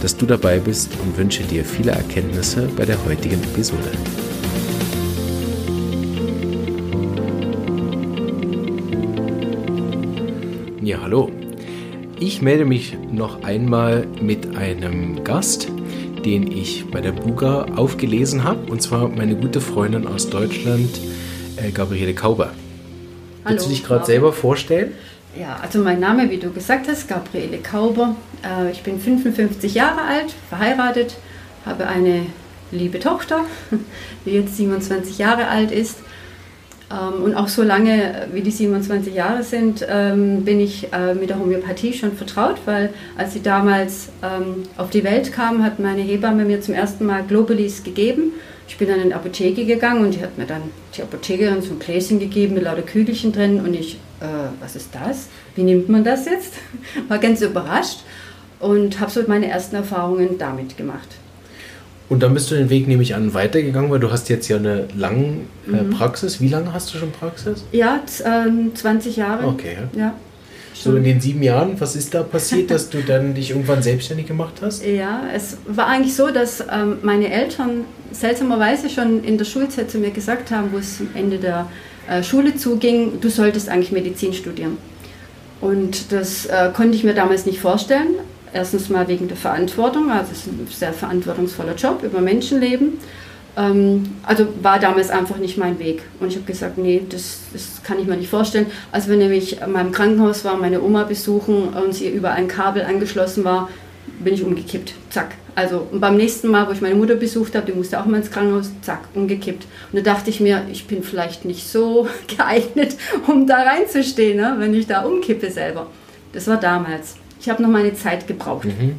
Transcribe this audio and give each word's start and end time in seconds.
dass 0.00 0.16
du 0.16 0.26
dabei 0.26 0.58
bist 0.58 0.90
und 1.02 1.16
wünsche 1.16 1.42
dir 1.42 1.64
viele 1.64 1.92
Erkenntnisse 1.92 2.68
bei 2.76 2.84
der 2.84 3.04
heutigen 3.04 3.42
Episode. 3.42 3.90
Ja, 10.82 10.98
hallo. 11.02 11.30
Ich 12.18 12.42
melde 12.42 12.64
mich 12.64 12.96
noch 13.12 13.42
einmal 13.44 14.06
mit 14.20 14.56
einem 14.56 15.24
Gast, 15.24 15.68
den 16.24 16.50
ich 16.50 16.90
bei 16.90 17.00
der 17.00 17.12
Buga 17.12 17.66
aufgelesen 17.76 18.44
habe, 18.44 18.70
und 18.70 18.82
zwar 18.82 19.08
meine 19.08 19.36
gute 19.36 19.60
Freundin 19.60 20.06
aus 20.06 20.28
Deutschland, 20.28 21.00
äh, 21.56 21.70
Gabriele 21.70 22.14
Kauber. 22.14 22.50
Hallo, 23.44 23.54
Willst 23.54 23.66
du 23.66 23.70
dich 23.70 23.84
gerade 23.84 24.04
selber 24.04 24.32
vorstellen? 24.32 24.92
Ja, 25.38 25.58
also 25.62 25.78
mein 25.78 26.00
Name, 26.00 26.28
wie 26.30 26.38
du 26.38 26.50
gesagt 26.50 26.88
hast, 26.88 27.08
Gabriele 27.08 27.58
Kauber. 27.58 28.16
Äh, 28.44 28.72
ich 28.72 28.82
bin 28.82 28.98
55 28.98 29.74
Jahre 29.74 30.02
alt, 30.02 30.34
verheiratet, 30.48 31.16
habe 31.64 31.86
eine 31.86 32.26
liebe 32.72 32.98
Tochter, 32.98 33.44
die 34.24 34.30
jetzt 34.30 34.56
27 34.56 35.18
Jahre 35.18 35.46
alt 35.46 35.70
ist. 35.70 35.98
Ähm, 36.90 37.22
und 37.22 37.34
auch 37.36 37.46
so 37.46 37.62
lange, 37.62 38.26
wie 38.32 38.40
die 38.40 38.50
27 38.50 39.14
Jahre 39.14 39.44
sind, 39.44 39.86
ähm, 39.88 40.44
bin 40.44 40.58
ich 40.58 40.92
äh, 40.92 41.14
mit 41.14 41.30
der 41.30 41.38
Homöopathie 41.38 41.92
schon 41.92 42.16
vertraut, 42.16 42.56
weil 42.64 42.92
als 43.16 43.32
sie 43.34 43.42
damals 43.42 44.08
ähm, 44.24 44.64
auf 44.76 44.90
die 44.90 45.04
Welt 45.04 45.32
kam, 45.32 45.62
hat 45.62 45.78
meine 45.78 46.02
Hebamme 46.02 46.44
mir 46.44 46.60
zum 46.60 46.74
ersten 46.74 47.06
Mal 47.06 47.22
Globulis 47.22 47.84
gegeben. 47.84 48.32
Ich 48.70 48.76
bin 48.76 48.88
dann 48.88 49.00
in 49.00 49.08
die 49.08 49.14
Apotheke 49.14 49.66
gegangen 49.66 50.04
und 50.04 50.14
die 50.14 50.22
hat 50.22 50.38
mir 50.38 50.46
dann 50.46 50.62
die 50.96 51.02
Apothekerin 51.02 51.60
so 51.60 51.72
ein 51.72 51.80
Gläschen 51.80 52.20
gegeben 52.20 52.54
mit 52.54 52.62
lauter 52.62 52.82
Kügelchen 52.82 53.32
drin 53.32 53.58
und 53.58 53.74
ich, 53.74 53.96
äh, 54.20 54.26
was 54.60 54.76
ist 54.76 54.90
das? 54.94 55.26
Wie 55.56 55.64
nimmt 55.64 55.88
man 55.88 56.04
das 56.04 56.24
jetzt? 56.26 56.54
War 57.08 57.18
ganz 57.18 57.42
überrascht 57.42 57.98
und 58.60 59.00
habe 59.00 59.10
so 59.10 59.22
meine 59.26 59.48
ersten 59.48 59.74
Erfahrungen 59.74 60.38
damit 60.38 60.76
gemacht. 60.76 61.08
Und 62.08 62.22
dann 62.22 62.32
bist 62.32 62.48
du 62.52 62.54
den 62.54 62.70
Weg, 62.70 62.86
nehme 62.86 63.02
ich 63.02 63.16
an, 63.16 63.34
weitergegangen, 63.34 63.90
weil 63.90 63.98
du 63.98 64.12
hast 64.12 64.28
jetzt 64.28 64.46
ja 64.46 64.56
eine 64.56 64.86
lange 64.96 65.40
äh, 65.66 65.82
mhm. 65.82 65.90
Praxis. 65.90 66.40
Wie 66.40 66.48
lange 66.48 66.72
hast 66.72 66.94
du 66.94 66.98
schon 66.98 67.10
Praxis? 67.10 67.64
Ja, 67.72 68.00
ähm, 68.24 68.70
20 68.72 69.16
Jahre. 69.16 69.48
Okay. 69.48 69.78
Ja. 69.96 70.14
So 70.82 70.96
in 70.96 71.04
den 71.04 71.20
sieben 71.20 71.42
Jahren, 71.42 71.78
was 71.78 71.94
ist 71.94 72.14
da 72.14 72.22
passiert, 72.22 72.70
dass 72.72 72.88
du 72.88 73.02
dann 73.02 73.34
dich 73.34 73.50
irgendwann 73.50 73.82
selbstständig 73.82 74.26
gemacht 74.26 74.54
hast? 74.62 74.84
Ja, 74.84 75.24
es 75.34 75.58
war 75.66 75.86
eigentlich 75.86 76.14
so, 76.14 76.30
dass 76.30 76.64
ähm, 76.72 76.98
meine 77.02 77.30
Eltern 77.30 77.84
seltsamerweise 78.12 78.88
schon 78.88 79.22
in 79.22 79.36
der 79.36 79.44
Schulzeit 79.44 79.90
zu 79.90 79.98
mir 79.98 80.10
gesagt 80.10 80.50
haben, 80.50 80.72
wo 80.72 80.78
es 80.78 81.00
am 81.00 81.10
Ende 81.14 81.38
der 81.38 81.66
äh, 82.08 82.22
Schule 82.22 82.56
zuging, 82.56 83.20
du 83.20 83.28
solltest 83.28 83.68
eigentlich 83.68 83.92
Medizin 83.92 84.32
studieren. 84.32 84.78
Und 85.60 86.12
das 86.12 86.46
äh, 86.46 86.70
konnte 86.72 86.96
ich 86.96 87.04
mir 87.04 87.14
damals 87.14 87.44
nicht 87.44 87.60
vorstellen. 87.60 88.14
Erstens 88.52 88.88
mal 88.88 89.06
wegen 89.06 89.28
der 89.28 89.36
Verantwortung, 89.36 90.10
also 90.10 90.32
es 90.32 90.38
ist 90.38 90.46
ein 90.48 90.66
sehr 90.68 90.92
verantwortungsvoller 90.92 91.74
Job 91.74 92.02
über 92.02 92.20
Menschenleben. 92.20 92.94
Ähm, 93.56 94.16
also 94.24 94.46
war 94.62 94.78
damals 94.78 95.10
einfach 95.10 95.36
nicht 95.36 95.58
mein 95.58 95.78
Weg. 95.78 96.02
Und 96.20 96.28
ich 96.28 96.36
habe 96.36 96.46
gesagt, 96.46 96.78
nee, 96.78 97.02
das, 97.08 97.40
das, 97.52 97.82
kann 97.82 97.98
ich 97.98 98.06
mir 98.06 98.16
nicht 98.16 98.30
vorstellen. 98.30 98.66
Als 98.92 99.08
wir 99.08 99.16
nämlich 99.16 99.60
in 99.60 99.72
meinem 99.72 99.92
Krankenhaus 99.92 100.44
waren, 100.44 100.60
meine 100.60 100.82
Oma 100.82 101.04
besuchen 101.04 101.68
und 101.68 101.94
sie 101.94 102.08
über 102.08 102.32
ein 102.32 102.48
Kabel 102.48 102.82
angeschlossen 102.82 103.44
war, 103.44 103.68
bin 104.20 104.34
ich 104.34 104.42
umgekippt. 104.42 104.94
Zack. 105.10 105.34
Also 105.54 105.86
und 105.90 106.00
beim 106.00 106.16
nächsten 106.16 106.48
Mal, 106.48 106.68
wo 106.68 106.72
ich 106.72 106.80
meine 106.80 106.94
Mutter 106.94 107.16
besucht 107.16 107.54
habe, 107.54 107.66
die 107.66 107.76
musste 107.76 108.00
auch 108.00 108.06
mal 108.06 108.18
ins 108.18 108.30
Krankenhaus, 108.30 108.70
zack, 108.82 109.00
umgekippt. 109.14 109.66
Und 109.92 109.98
da 110.06 110.14
dachte 110.14 110.30
ich 110.30 110.40
mir, 110.40 110.62
ich 110.70 110.86
bin 110.86 111.02
vielleicht 111.02 111.44
nicht 111.44 111.68
so 111.68 112.08
geeignet, 112.28 112.96
um 113.26 113.46
da 113.46 113.62
reinzustehen, 113.62 114.36
ne, 114.36 114.54
wenn 114.58 114.74
ich 114.74 114.86
da 114.86 115.02
umkippe 115.02 115.50
selber. 115.50 115.88
Das 116.32 116.46
war 116.46 116.58
damals 116.58 117.16
ich 117.40 117.48
habe 117.48 117.62
noch 117.62 117.70
meine 117.70 117.94
Zeit 117.94 118.26
gebraucht. 118.26 118.66
Mhm. 118.66 118.98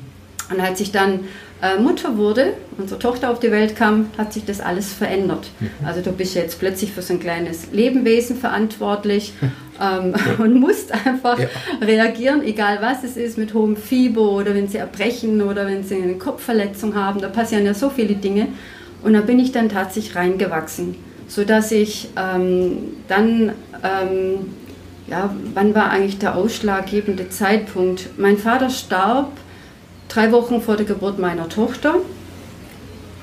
Und 0.52 0.59
als 0.59 0.80
ich 0.81 0.92
dann 0.92 1.22
Mutter 1.80 2.18
wurde, 2.18 2.54
unsere 2.78 3.00
Tochter 3.00 3.30
auf 3.30 3.40
die 3.40 3.52
Welt 3.52 3.76
kam, 3.76 4.08
hat 4.18 4.34
sich 4.34 4.46
das 4.46 4.62
alles 4.62 4.92
verändert. 4.94 5.48
Mhm. 5.60 5.70
Also 5.86 6.02
du 6.02 6.12
bist 6.12 6.34
jetzt 6.34 6.60
plötzlich 6.60 6.92
für 6.92 7.02
so 7.02 7.14
ein 7.14 7.20
kleines 7.20 7.72
Lebenwesen 7.72 8.36
verantwortlich 8.36 9.34
ähm, 9.82 10.14
und 10.40 10.60
musst 10.60 10.92
einfach 10.92 11.38
ja. 11.38 11.48
reagieren, 11.82 12.44
egal 12.44 12.80
was 12.82 13.04
es 13.04 13.16
ist, 13.16 13.38
mit 13.38 13.54
hohem 13.54 13.78
Fieber 13.78 14.32
oder 14.32 14.56
wenn 14.56 14.68
sie 14.68 14.78
erbrechen 14.78 15.42
oder 15.42 15.68
wenn 15.68 15.84
sie 15.84 16.02
eine 16.02 16.16
Kopfverletzung 16.16 16.96
haben. 16.96 17.22
Da 17.22 17.30
passieren 17.30 17.66
ja 17.66 17.74
so 17.74 17.90
viele 17.90 18.16
Dinge. 18.16 18.48
Und 19.04 19.14
da 19.14 19.22
bin 19.22 19.40
ich 19.40 19.52
dann 19.52 19.70
tatsächlich 19.70 20.16
reingewachsen, 20.16 20.96
sodass 21.28 21.72
ich 21.72 22.10
ähm, 22.16 22.96
dann 23.08 23.54
ähm, 23.84 24.52
ja, 25.08 25.34
wann 25.54 25.76
war 25.76 25.90
eigentlich 25.90 26.20
der 26.20 26.36
ausschlaggebende 26.36 27.30
Zeitpunkt? 27.30 28.18
Mein 28.18 28.38
Vater 28.38 28.70
starb 28.70 29.32
drei 30.12 30.32
Wochen 30.32 30.62
vor 30.62 30.76
der 30.76 30.86
Geburt 30.86 31.20
meiner 31.20 31.48
Tochter. 31.48 31.96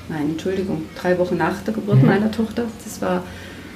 Nein, 0.09 0.31
Entschuldigung, 0.31 0.85
drei 0.99 1.17
Wochen 1.19 1.37
nach 1.37 1.61
der 1.61 1.73
Geburt 1.73 2.01
mhm. 2.01 2.07
meiner 2.07 2.31
Tochter. 2.31 2.63
Das 2.83 3.01
war 3.01 3.23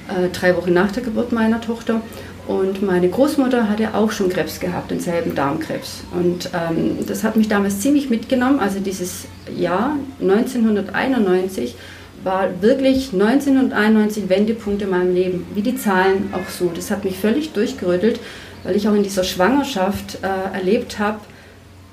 äh, 0.08 0.28
drei 0.30 0.56
Wochen 0.56 0.72
nach 0.72 0.90
der 0.90 1.02
Geburt 1.02 1.32
meiner 1.32 1.60
Tochter. 1.60 2.00
Und 2.46 2.82
meine 2.82 3.08
Großmutter 3.08 3.70
hatte 3.70 3.94
auch 3.94 4.10
schon 4.10 4.28
Krebs 4.28 4.60
gehabt, 4.60 4.90
denselben 4.90 5.34
Darmkrebs. 5.34 6.02
Und 6.12 6.50
ähm, 6.52 6.98
das 7.06 7.24
hat 7.24 7.36
mich 7.36 7.48
damals 7.48 7.80
ziemlich 7.80 8.10
mitgenommen. 8.10 8.58
Also 8.60 8.80
dieses 8.80 9.26
Jahr 9.56 9.96
1991 10.20 11.74
war 12.22 12.60
wirklich 12.60 13.12
1991 13.12 14.28
Wendepunkt 14.28 14.82
in 14.82 14.90
meinem 14.90 15.14
Leben, 15.14 15.46
wie 15.54 15.62
die 15.62 15.76
Zahlen 15.76 16.32
auch 16.32 16.50
so. 16.50 16.70
Das 16.74 16.90
hat 16.90 17.04
mich 17.04 17.18
völlig 17.18 17.52
durchgerüttelt, 17.52 18.20
weil 18.62 18.76
ich 18.76 18.88
auch 18.88 18.94
in 18.94 19.02
dieser 19.02 19.24
Schwangerschaft 19.24 20.18
äh, 20.22 20.54
erlebt 20.54 20.98
habe, 20.98 21.20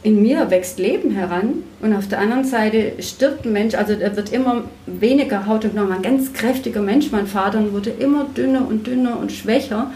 in 0.03 0.21
mir 0.21 0.49
wächst 0.49 0.79
Leben 0.79 1.11
heran 1.11 1.63
und 1.81 1.95
auf 1.95 2.07
der 2.07 2.19
anderen 2.19 2.43
Seite 2.43 2.93
stirbt 2.99 3.45
ein 3.45 3.53
Mensch, 3.53 3.75
also 3.75 3.93
er 3.93 4.15
wird 4.15 4.33
immer 4.33 4.63
weniger 4.87 5.45
Haut 5.45 5.63
und 5.65 5.73
Knochen, 5.73 5.91
ein 5.91 6.01
ganz 6.01 6.33
kräftiger 6.33 6.81
Mensch. 6.81 7.11
Mein 7.11 7.27
Vater 7.27 7.71
wurde 7.71 7.91
immer 7.91 8.25
dünner 8.35 8.67
und 8.67 8.87
dünner 8.87 9.19
und 9.19 9.31
schwächer. 9.31 9.91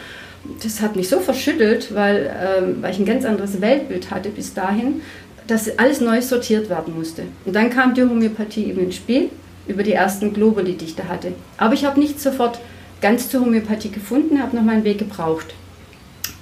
Das 0.62 0.82
hat 0.82 0.96
mich 0.96 1.10
so 1.10 1.20
verschüttelt, 1.20 1.96
weil, 1.96 2.28
äh, 2.28 2.82
weil 2.82 2.92
ich 2.92 3.00
ein 3.00 3.06
ganz 3.06 3.26
anderes 3.26 3.62
Weltbild 3.62 4.12
hatte 4.12 4.30
bis 4.30 4.54
dahin, 4.54 5.02
dass 5.48 5.80
alles 5.80 6.02
neu 6.02 6.22
sortiert 6.22 6.70
werden 6.70 6.96
musste. 6.96 7.24
Und 7.46 7.56
dann 7.56 7.72
kam 7.72 7.96
die 7.96 8.04
Homöopathie 8.04 8.66
eben 8.66 8.82
ins 8.82 8.96
Spiel 8.96 9.30
über 9.68 9.82
die 9.82 9.94
ersten 9.94 10.34
Globuli, 10.34 10.74
die 10.74 10.86
ich 10.86 10.96
da 10.96 11.06
hatte. 11.06 11.34
Aber 11.58 11.74
ich 11.74 11.84
habe 11.84 12.00
nicht 12.00 12.20
sofort 12.22 12.60
ganz 13.02 13.30
zur 13.30 13.42
Homöopathie 13.42 13.90
gefunden, 13.90 14.42
habe 14.42 14.56
noch 14.56 14.64
meinen 14.64 14.84
Weg 14.84 15.00
gebraucht. 15.00 15.56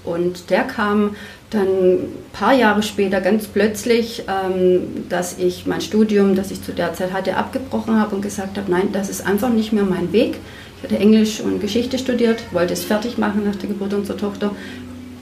Und 0.04 0.50
der 0.50 0.64
kam 0.64 1.16
dann 1.54 1.68
ein 1.68 2.08
paar 2.34 2.54
Jahre 2.54 2.84
später 2.84 3.22
ganz 3.22 3.48
plötzlich, 3.48 4.24
ähm, 4.28 5.06
dass 5.10 5.38
ich 5.38 5.66
mein 5.66 5.82
Studium, 5.82 6.36
das 6.36 6.52
ich 6.52 6.64
zu 6.64 6.72
der 6.72 6.94
Zeit 6.94 7.14
hatte, 7.14 7.38
abgebrochen 7.38 8.00
habe 8.00 8.16
und 8.16 8.22
gesagt 8.22 8.58
habe, 8.58 8.70
nein, 8.72 8.90
das 8.92 9.10
ist 9.10 9.26
einfach 9.26 9.50
nicht 9.50 9.74
mehr 9.74 9.84
mein 9.84 10.12
Weg. 10.14 10.36
Ich 10.78 10.84
hatte 10.84 11.00
Englisch 11.00 11.40
und 11.40 11.62
Geschichte 11.62 11.98
studiert, 11.98 12.44
wollte 12.52 12.74
es 12.74 12.84
fertig 12.84 13.18
machen 13.18 13.44
nach 13.46 13.56
der 13.56 13.70
Geburt 13.70 13.94
unserer 13.94 14.18
Tochter. 14.18 14.52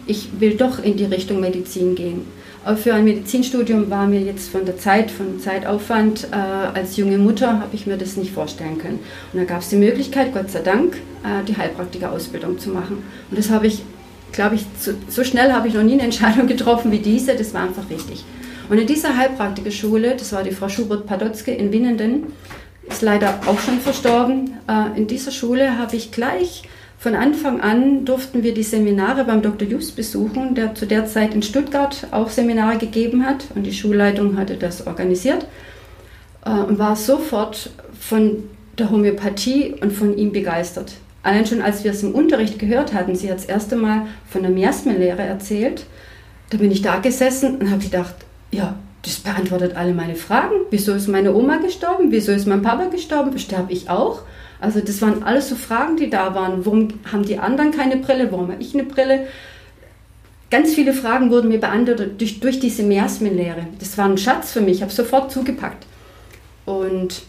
Ich 0.07 0.29
will 0.39 0.55
doch 0.55 0.83
in 0.83 0.97
die 0.97 1.05
Richtung 1.05 1.39
Medizin 1.39 1.95
gehen. 1.95 2.25
Aber 2.63 2.77
für 2.77 2.93
ein 2.93 3.05
Medizinstudium 3.05 3.89
war 3.89 4.05
mir 4.05 4.21
jetzt 4.21 4.49
von 4.49 4.65
der 4.65 4.77
Zeit, 4.77 5.09
von 5.09 5.39
Zeitaufwand 5.39 6.27
äh, 6.31 6.35
als 6.35 6.95
junge 6.95 7.17
Mutter, 7.17 7.59
habe 7.59 7.73
ich 7.73 7.87
mir 7.87 7.97
das 7.97 8.17
nicht 8.17 8.31
vorstellen 8.31 8.77
können. 8.77 8.99
Und 9.33 9.39
da 9.39 9.45
gab 9.45 9.61
es 9.61 9.69
die 9.69 9.77
Möglichkeit, 9.77 10.33
Gott 10.33 10.51
sei 10.51 10.61
Dank, 10.61 10.95
äh, 11.23 11.43
die 11.47 11.57
Heilpraktikerausbildung 11.57 12.59
zu 12.59 12.69
machen. 12.69 13.03
Und 13.29 13.37
das 13.39 13.49
habe 13.49 13.65
ich, 13.65 13.81
glaube 14.31 14.55
ich, 14.55 14.65
so, 14.79 14.91
so 15.07 15.23
schnell 15.23 15.51
habe 15.53 15.67
ich 15.67 15.73
noch 15.73 15.83
nie 15.83 15.93
eine 15.93 16.03
Entscheidung 16.03 16.47
getroffen 16.55 16.91
wie 16.91 16.99
diese. 16.99 17.35
Das 17.35 17.53
war 17.53 17.63
einfach 17.63 17.89
richtig. 17.89 18.23
Und 18.69 18.77
in 18.77 18.87
dieser 18.87 19.17
Heilpraktikerschule, 19.17 20.15
das 20.15 20.31
war 20.33 20.43
die 20.43 20.51
Frau 20.51 20.69
Schubert-Padotzke 20.69 21.51
in 21.51 21.71
Winnenden, 21.73 22.27
ist 22.87 23.01
leider 23.01 23.39
auch 23.45 23.59
schon 23.59 23.79
verstorben. 23.79 24.57
Äh, 24.67 24.97
in 24.97 25.07
dieser 25.07 25.31
Schule 25.31 25.77
habe 25.77 25.95
ich 25.95 26.11
gleich 26.11 26.63
von 27.01 27.15
Anfang 27.15 27.61
an 27.61 28.05
durften 28.05 28.43
wir 28.43 28.53
die 28.53 28.61
Seminare 28.61 29.23
beim 29.23 29.41
Dr. 29.41 29.67
Just 29.67 29.95
besuchen, 29.95 30.53
der 30.53 30.75
zu 30.75 30.85
der 30.85 31.07
Zeit 31.07 31.33
in 31.33 31.41
Stuttgart 31.41 32.05
auch 32.11 32.29
Seminare 32.29 32.77
gegeben 32.77 33.25
hat 33.25 33.45
und 33.55 33.63
die 33.63 33.73
Schulleitung 33.73 34.37
hatte 34.37 34.55
das 34.55 34.85
organisiert 34.85 35.47
äh, 36.45 36.51
und 36.51 36.77
war 36.77 36.95
sofort 36.95 37.71
von 37.99 38.43
der 38.77 38.91
Homöopathie 38.91 39.73
und 39.81 39.91
von 39.91 40.15
ihm 40.15 40.31
begeistert. 40.31 40.93
Allein 41.23 41.45
schon 41.45 41.61
als 41.61 41.83
wir 41.83 41.91
es 41.91 42.03
im 42.03 42.15
Unterricht 42.15 42.57
gehört 42.57 42.93
hatten, 42.93 43.15
sie 43.15 43.29
hat 43.29 43.37
das 43.37 43.45
erste 43.45 43.75
Mal 43.75 44.07
von 44.27 44.41
der 44.41 44.51
Miasmenlehre 44.51 45.21
erzählt, 45.21 45.85
da 46.49 46.57
bin 46.57 46.71
ich 46.71 46.81
da 46.81 46.99
gesessen 46.99 47.57
und 47.57 47.69
habe 47.69 47.83
gedacht, 47.83 48.15
ja, 48.51 48.75
das 49.03 49.15
beantwortet 49.15 49.75
alle 49.75 49.93
meine 49.93 50.15
Fragen. 50.15 50.55
Wieso 50.69 50.93
ist 50.93 51.07
meine 51.07 51.33
Oma 51.33 51.57
gestorben? 51.57 52.11
Wieso 52.11 52.31
ist 52.31 52.45
mein 52.47 52.61
Papa 52.61 52.85
gestorben? 52.85 53.37
Sterbe 53.39 53.71
ich 53.71 53.89
auch? 53.89 54.21
Also 54.59 54.79
das 54.79 55.01
waren 55.01 55.23
alles 55.23 55.49
so 55.49 55.55
Fragen, 55.55 55.97
die 55.97 56.09
da 56.09 56.35
waren. 56.35 56.65
Warum 56.65 56.89
haben 57.11 57.23
die 57.23 57.39
anderen 57.39 57.71
keine 57.71 57.97
Brille? 57.97 58.31
Warum 58.31 58.51
habe 58.51 58.61
ich 58.61 58.73
eine 58.73 58.83
Brille? 58.83 59.27
Ganz 60.51 60.75
viele 60.75 60.93
Fragen 60.93 61.31
wurden 61.31 61.47
mir 61.47 61.59
beantwortet 61.59 62.19
durch, 62.19 62.39
durch 62.41 62.59
diese 62.59 62.83
Miasmenlehre. 62.83 63.65
Das 63.79 63.97
war 63.97 64.05
ein 64.05 64.17
Schatz 64.17 64.51
für 64.51 64.61
mich. 64.61 64.77
Ich 64.77 64.81
habe 64.81 64.91
sofort 64.91 65.31
zugepackt. 65.31 65.85
Und 66.65 67.23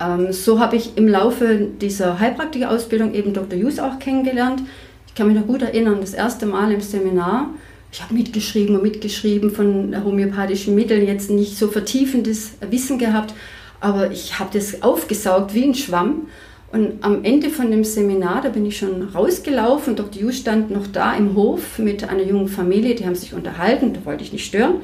ähm, 0.00 0.32
so 0.32 0.58
habe 0.58 0.76
ich 0.76 0.96
im 0.96 1.08
Laufe 1.08 1.68
dieser 1.80 2.18
Heilpraktikerausbildung 2.18 3.14
eben 3.14 3.32
Dr. 3.32 3.58
Hughes 3.58 3.78
auch 3.78 3.98
kennengelernt. 3.98 4.62
Ich 5.06 5.14
kann 5.14 5.26
mich 5.26 5.36
noch 5.36 5.46
gut 5.46 5.62
erinnern, 5.62 5.98
das 6.00 6.14
erste 6.14 6.46
Mal 6.46 6.72
im 6.72 6.80
Seminar 6.80 7.50
ich 7.92 8.02
habe 8.02 8.14
mitgeschrieben 8.14 8.76
und 8.76 8.82
mitgeschrieben 8.82 9.50
von 9.50 9.94
homöopathischen 10.04 10.74
Mitteln, 10.74 11.06
jetzt 11.06 11.30
nicht 11.30 11.56
so 11.56 11.68
vertiefendes 11.68 12.52
Wissen 12.70 12.98
gehabt, 12.98 13.34
aber 13.80 14.12
ich 14.12 14.38
habe 14.38 14.50
das 14.52 14.82
aufgesaugt 14.82 15.54
wie 15.54 15.64
ein 15.64 15.74
Schwamm. 15.74 16.28
Und 16.72 17.02
am 17.02 17.24
Ende 17.24 17.50
von 17.50 17.72
dem 17.72 17.82
Seminar, 17.82 18.42
da 18.42 18.48
bin 18.48 18.64
ich 18.64 18.78
schon 18.78 19.02
rausgelaufen, 19.08 19.96
Dr. 19.96 20.22
Ju 20.22 20.30
stand 20.30 20.70
noch 20.70 20.86
da 20.86 21.16
im 21.16 21.34
Hof 21.34 21.80
mit 21.80 22.08
einer 22.08 22.22
jungen 22.22 22.46
Familie, 22.46 22.94
die 22.94 23.06
haben 23.06 23.16
sich 23.16 23.34
unterhalten, 23.34 23.92
da 23.92 24.04
wollte 24.04 24.22
ich 24.22 24.32
nicht 24.32 24.46
stören. 24.46 24.76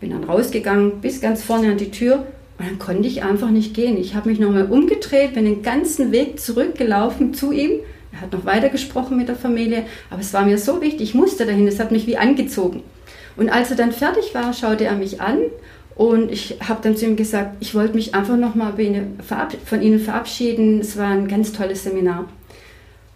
Bin 0.00 0.10
dann 0.10 0.24
rausgegangen, 0.24 1.00
bis 1.00 1.20
ganz 1.20 1.42
vorne 1.42 1.72
an 1.72 1.78
die 1.78 1.90
Tür 1.90 2.26
und 2.62 2.70
dann 2.70 2.78
konnte 2.78 3.08
ich 3.08 3.24
einfach 3.24 3.50
nicht 3.50 3.74
gehen. 3.74 3.98
Ich 3.98 4.14
habe 4.14 4.30
mich 4.30 4.38
nochmal 4.38 4.70
umgedreht, 4.70 5.34
bin 5.34 5.44
den 5.44 5.62
ganzen 5.62 6.12
Weg 6.12 6.38
zurückgelaufen 6.38 7.34
zu 7.34 7.52
ihm 7.52 7.80
er 8.12 8.20
hat 8.20 8.32
noch 8.32 8.44
weiter 8.44 8.68
gesprochen 8.68 9.16
mit 9.16 9.28
der 9.28 9.36
Familie, 9.36 9.84
aber 10.10 10.20
es 10.20 10.34
war 10.34 10.44
mir 10.44 10.58
so 10.58 10.80
wichtig, 10.80 11.02
ich 11.02 11.14
musste 11.14 11.46
dahin, 11.46 11.66
es 11.66 11.80
hat 11.80 11.90
mich 11.90 12.06
wie 12.06 12.18
angezogen. 12.18 12.82
Und 13.36 13.48
als 13.48 13.70
er 13.70 13.76
dann 13.76 13.92
fertig 13.92 14.34
war, 14.34 14.52
schaute 14.52 14.84
er 14.84 14.94
mich 14.94 15.20
an 15.20 15.38
und 15.94 16.30
ich 16.30 16.58
habe 16.66 16.80
dann 16.82 16.96
zu 16.96 17.06
ihm 17.06 17.16
gesagt, 17.16 17.56
ich 17.60 17.74
wollte 17.74 17.94
mich 17.94 18.14
einfach 18.14 18.36
nochmal 18.36 18.74
von 19.64 19.82
Ihnen 19.82 20.00
verabschieden. 20.00 20.80
Es 20.80 20.98
war 20.98 21.08
ein 21.08 21.28
ganz 21.28 21.52
tolles 21.52 21.84
Seminar. 21.84 22.28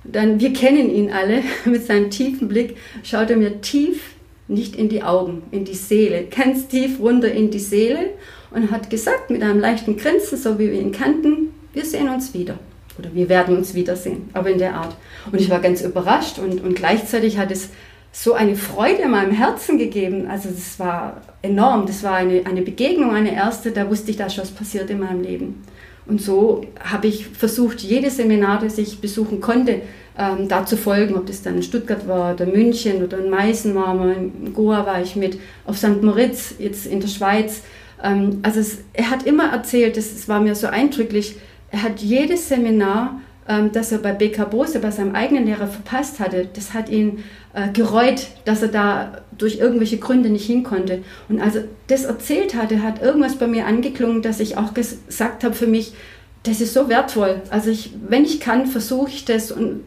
Dann, 0.04 0.40
wir 0.40 0.52
kennen 0.52 0.88
ihn 0.88 1.10
alle, 1.10 1.42
mit 1.66 1.84
seinem 1.84 2.10
tiefen 2.10 2.48
Blick 2.48 2.76
schaut 3.02 3.28
er 3.28 3.36
mir 3.36 3.60
tief, 3.60 4.14
nicht 4.48 4.76
in 4.76 4.88
die 4.88 5.02
Augen, 5.02 5.42
in 5.50 5.64
die 5.64 5.74
Seele, 5.74 6.24
ganz 6.24 6.68
tief 6.68 7.00
runter 7.00 7.30
in 7.32 7.50
die 7.50 7.58
Seele 7.58 8.10
und 8.50 8.70
hat 8.70 8.90
gesagt 8.90 9.30
mit 9.30 9.42
einem 9.42 9.60
leichten 9.60 9.96
Grinsen, 9.96 10.38
so 10.38 10.58
wie 10.58 10.70
wir 10.70 10.80
ihn 10.80 10.92
kannten, 10.92 11.50
wir 11.72 11.84
sehen 11.84 12.08
uns 12.08 12.32
wieder 12.32 12.58
oder 12.98 13.12
wir 13.12 13.28
werden 13.28 13.56
uns 13.56 13.74
wiedersehen, 13.74 14.30
aber 14.32 14.50
in 14.50 14.58
der 14.58 14.74
Art. 14.74 14.96
Und 15.30 15.40
ich 15.40 15.50
war 15.50 15.60
ganz 15.60 15.82
überrascht 15.82 16.38
und, 16.38 16.62
und 16.62 16.74
gleichzeitig 16.74 17.38
hat 17.38 17.50
es 17.50 17.70
so 18.12 18.32
eine 18.32 18.56
Freude 18.56 19.02
in 19.02 19.10
meinem 19.10 19.32
Herzen 19.32 19.76
gegeben. 19.76 20.28
Also 20.28 20.48
das 20.48 20.78
war 20.78 21.20
enorm, 21.42 21.86
das 21.86 22.02
war 22.02 22.14
eine, 22.14 22.46
eine 22.46 22.62
Begegnung, 22.62 23.14
eine 23.14 23.34
erste, 23.34 23.72
da 23.72 23.90
wusste 23.90 24.10
ich, 24.10 24.16
da 24.16 24.30
schon 24.30 24.42
was 24.42 24.50
passiert 24.50 24.88
in 24.88 25.00
meinem 25.00 25.22
Leben. 25.22 25.62
Und 26.08 26.20
so 26.20 26.64
habe 26.78 27.08
ich 27.08 27.26
versucht, 27.26 27.80
jedes 27.80 28.16
Seminar, 28.16 28.60
das 28.60 28.78
ich 28.78 29.00
besuchen 29.00 29.40
konnte, 29.40 29.82
ähm, 30.18 30.48
da 30.48 30.64
zu 30.64 30.76
folgen, 30.76 31.16
ob 31.16 31.26
das 31.26 31.42
dann 31.42 31.56
in 31.56 31.62
Stuttgart 31.62 32.06
war 32.06 32.34
oder 32.34 32.46
München 32.46 33.02
oder 33.02 33.18
in 33.18 33.28
Meißen 33.28 33.74
war, 33.74 33.94
in 34.12 34.54
Goa 34.54 34.86
war 34.86 35.02
ich 35.02 35.16
mit, 35.16 35.38
auf 35.64 35.76
St. 35.76 36.02
Moritz, 36.02 36.54
jetzt 36.58 36.86
in 36.86 37.00
der 37.00 37.08
Schweiz. 37.08 37.62
Ähm, 38.02 38.38
also 38.42 38.60
es, 38.60 38.78
er 38.92 39.10
hat 39.10 39.24
immer 39.24 39.50
erzählt, 39.52 39.96
das, 39.96 40.12
das 40.12 40.28
war 40.28 40.40
mir 40.40 40.54
so 40.54 40.68
eindrücklich, 40.68 41.36
er 41.70 41.82
hat 41.82 42.00
jedes 42.00 42.48
Seminar, 42.48 43.20
ähm, 43.48 43.72
das 43.72 43.92
er 43.92 43.98
bei 43.98 44.12
BK 44.12 44.44
Bose, 44.44 44.78
bei 44.78 44.90
seinem 44.90 45.14
eigenen 45.14 45.46
Lehrer 45.46 45.66
verpasst 45.66 46.20
hatte, 46.20 46.48
das 46.52 46.74
hat 46.74 46.88
ihn 46.88 47.24
äh, 47.54 47.70
gereut, 47.72 48.26
dass 48.44 48.62
er 48.62 48.68
da 48.68 49.22
durch 49.38 49.58
irgendwelche 49.58 49.98
Gründe 49.98 50.28
nicht 50.28 50.46
hin 50.46 50.62
konnte. 50.62 51.02
Und 51.28 51.40
als 51.40 51.56
er 51.56 51.64
das 51.88 52.04
erzählt 52.04 52.54
hatte, 52.54 52.82
hat 52.82 53.02
irgendwas 53.02 53.36
bei 53.36 53.46
mir 53.46 53.66
angeklungen, 53.66 54.22
dass 54.22 54.40
ich 54.40 54.56
auch 54.56 54.74
gesagt 54.74 55.44
habe 55.44 55.54
für 55.54 55.66
mich, 55.66 55.94
das 56.42 56.60
ist 56.60 56.74
so 56.74 56.88
wertvoll. 56.88 57.42
Also 57.50 57.70
ich, 57.70 57.92
wenn 58.08 58.24
ich 58.24 58.40
kann, 58.40 58.66
versuche 58.66 59.10
ich 59.10 59.24
das 59.24 59.50
und 59.50 59.80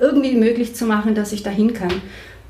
irgendwie 0.00 0.34
möglich 0.34 0.74
zu 0.74 0.84
machen, 0.84 1.14
dass 1.14 1.32
ich 1.32 1.42
dahin 1.42 1.74
kann. 1.74 1.92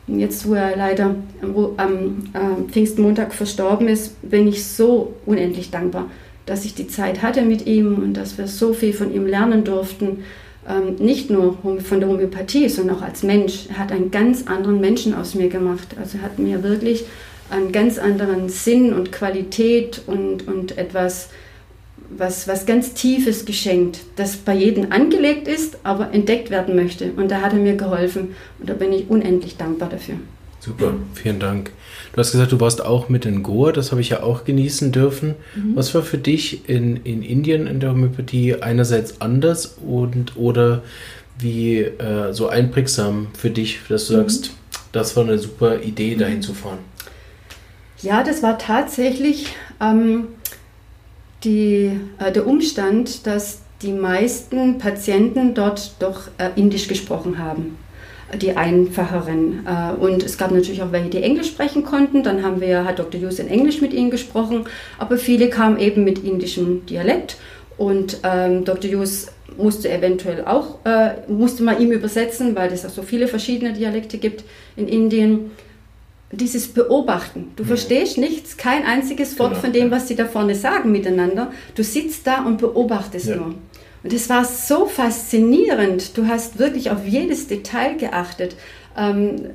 Und 0.07 0.19
jetzt, 0.19 0.49
wo 0.49 0.55
er 0.55 0.77
leider 0.77 1.15
am, 1.43 1.55
am, 1.77 2.25
am 2.33 2.69
Pfingstmontag 2.69 3.33
verstorben 3.33 3.89
ist, 3.89 4.29
bin 4.29 4.49
ich 4.49 4.65
so 4.65 5.15
unendlich 5.27 5.71
dankbar, 5.71 6.11
dass 6.45 6.65
ich 6.65 6.75
die 6.75 6.89
Zeit 6.89 7.23
hatte 7.23 7.43
mit 7.43 7.67
ihm 7.67 7.97
und 7.97 8.15
dass 8.15 8.37
wir 8.37 8.49
so 8.49 8.73
viel 8.73 8.93
von 8.93 9.15
ihm 9.15 9.27
lernen 9.27 9.65
durften. 9.65 10.25
Ähm, 10.69 10.95
nicht 10.97 11.29
nur 11.29 11.59
von 11.83 12.01
der 12.01 12.09
Homöopathie, 12.09 12.69
sondern 12.69 12.97
auch 12.97 13.03
als 13.03 13.23
Mensch. 13.23 13.67
Er 13.69 13.79
hat 13.79 13.93
einen 13.93 14.11
ganz 14.11 14.47
anderen 14.47 14.81
Menschen 14.81 15.15
aus 15.15 15.35
mir 15.35 15.49
gemacht. 15.49 15.97
Also 15.99 16.19
er 16.19 16.25
hat 16.25 16.39
mir 16.39 16.63
wirklich 16.63 17.05
einen 17.51 17.73
ganz 17.73 17.99
anderen 17.99 18.49
Sinn 18.49 18.93
und 18.93 19.13
Qualität 19.13 20.03
und, 20.07 20.47
und 20.47 20.79
etwas, 20.79 21.29
was, 22.17 22.47
was 22.49 22.67
ganz 22.67 22.95
Tiefes 22.95 23.45
geschenkt, 23.45 24.01
das 24.17 24.37
bei 24.37 24.55
jedem 24.55 24.93
angelegt 24.93 25.49
ist, 25.49 25.79
aber 25.83 26.13
entdeckt 26.13 26.51
werden 26.51 26.77
möchte. 26.77 27.13
Und 27.13 27.31
da 27.31 27.41
hat 27.41 27.53
er 27.53 27.59
mir 27.59 27.77
geholfen 27.77 28.35
und 28.59 28.69
da 28.69 28.75
bin 28.75 28.93
ich 28.93 29.09
unendlich 29.11 29.57
dankbar 29.57 29.89
dafür. 29.89 30.15
Super, 30.61 30.95
vielen 31.15 31.41
Dank. 31.41 31.73
Du 32.13 32.19
hast 32.19 32.33
gesagt, 32.33 32.53
du 32.53 32.61
warst 32.61 32.85
auch 32.85 33.09
mit 33.09 33.25
in 33.25 33.43
Goa, 33.43 33.73
das 33.73 33.91
habe 33.91 34.03
ich 34.03 34.11
ja 34.11 34.23
auch 34.23 34.45
genießen 34.45 34.93
dürfen. 34.93 35.35
Mhm. 35.55 35.77
Was 35.77 35.95
war 35.95 36.03
für 36.03 36.19
dich 36.19 36.69
in, 36.69 36.97
in 37.05 37.23
Indien 37.23 37.67
in 37.67 37.81
der 37.81 37.91
Homöopathie 37.91 38.57
einerseits 38.57 39.23
anders 39.23 39.79
und 39.87 40.37
oder 40.37 40.83
wie 41.39 41.81
äh, 41.81 42.33
so 42.33 42.49
einprägsam 42.49 43.29
für 43.37 43.49
dich, 43.49 43.81
dass 43.89 44.09
du 44.09 44.15
mhm. 44.15 44.19
sagst, 44.19 44.51
das 44.93 45.17
war 45.17 45.25
eine 45.25 45.39
super 45.39 45.81
Idee, 45.81 46.15
dahin 46.15 46.37
mhm. 46.37 46.43
zu 46.43 46.53
fahren? 46.53 46.79
Ja, 48.03 48.23
das 48.23 48.43
war 48.43 48.59
tatsächlich 48.59 49.47
ähm, 49.81 50.29
die, 51.45 51.99
äh, 52.19 52.31
der 52.31 52.47
Umstand, 52.47 53.27
dass 53.27 53.61
die 53.81 53.93
meisten 53.93 54.77
Patienten 54.77 55.55
dort 55.55 55.95
doch 55.99 56.29
äh, 56.37 56.51
Indisch 56.57 56.89
gesprochen 56.89 57.39
haben 57.39 57.79
die 58.41 58.57
einfacheren. 58.57 59.67
Äh, 59.67 60.01
und 60.01 60.23
es 60.23 60.39
gab 60.39 60.51
natürlich 60.51 60.83
auch 60.83 60.93
welche, 60.93 61.11
die 61.11 61.23
Englisch 61.23 61.49
sprechen 61.49 61.85
konnten. 61.85 62.23
Dann 62.23 62.43
haben 62.43 62.61
wir, 62.61 62.85
hat 62.85 62.99
Dr. 62.99 63.21
Hughes 63.21 63.39
in 63.39 63.49
Englisch 63.49 63.81
mit 63.81 63.93
ihnen 63.93 64.11
gesprochen, 64.11 64.65
aber 64.99 65.17
viele 65.17 65.49
kamen 65.51 65.79
eben 65.79 66.05
mit 66.05 66.25
indischem 66.25 66.87
Dialekt. 66.87 67.37
Und 67.77 68.19
ähm, 68.23 68.65
Dr. 68.65 68.91
Hughes 68.91 69.29
musste 69.57 69.91
eventuell 69.91 70.45
auch, 70.45 70.79
äh, 70.85 71.15
musste 71.29 71.63
man 71.63 71.81
ihm 71.81 71.93
übersetzen, 71.93 72.55
weil 72.55 72.73
es 72.73 72.85
auch 72.87 72.91
so 72.91 73.03
viele 73.03 73.29
verschiedene 73.29 73.73
Dialekte 73.73 74.19
gibt 74.19 74.45
in 74.77 74.89
Indien. 74.89 75.51
Dieses 76.35 76.69
Beobachten. 76.69 77.53
Du 77.57 77.63
ja. 77.63 77.67
verstehst 77.67 78.17
nichts, 78.17 78.57
kein 78.57 78.87
einziges 78.87 79.39
Wort 79.39 79.51
genau. 79.51 79.61
von 79.61 79.73
dem, 79.75 79.91
was 79.91 80.09
sie 80.09 80.17
da 80.17 80.25
vorne 80.25 80.55
sagen 80.55 80.91
miteinander. 80.91 81.53
Du 81.75 81.85
sitzt 81.85 82.27
da 82.27 82.47
und 82.47 82.57
beobachtest 82.57 83.27
ja. 83.29 83.37
nur. 83.37 83.55
Und 84.03 84.13
es 84.13 84.29
war 84.29 84.45
so 84.45 84.87
faszinierend. 84.87 86.17
Du 86.17 86.27
hast 86.27 86.59
wirklich 86.59 86.91
auf 86.91 87.07
jedes 87.07 87.47
Detail 87.47 87.97
geachtet. 87.97 88.57
Ähm, 88.97 89.51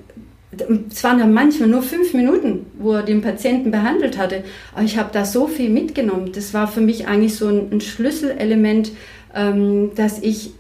es 0.90 1.04
waren 1.04 1.20
ja 1.20 1.26
manchmal 1.26 1.70
nur 1.70 1.84
fünf 1.84 2.14
Minuten, 2.14 2.66
wo 2.80 2.94
er 2.94 3.04
den 3.04 3.22
Patienten 3.22 3.72
behandelt 3.72 4.18
hatte. 4.18 4.44
Aber 4.74 4.84
ich 4.84 4.98
habe 4.98 5.10
da 5.12 5.26
so 5.26 5.48
viel 5.48 5.70
mitgenommen. 5.70 6.32
Das 6.32 6.54
war 6.54 6.68
für 6.68 6.82
mich 6.82 7.08
eigentlich 7.08 7.36
so 7.36 7.48
ein, 7.48 7.72
ein 7.72 7.82
Schlüsselelement, 7.82 8.92
ähm, 9.36 9.92
dass 9.96 10.20
ich 10.20 10.52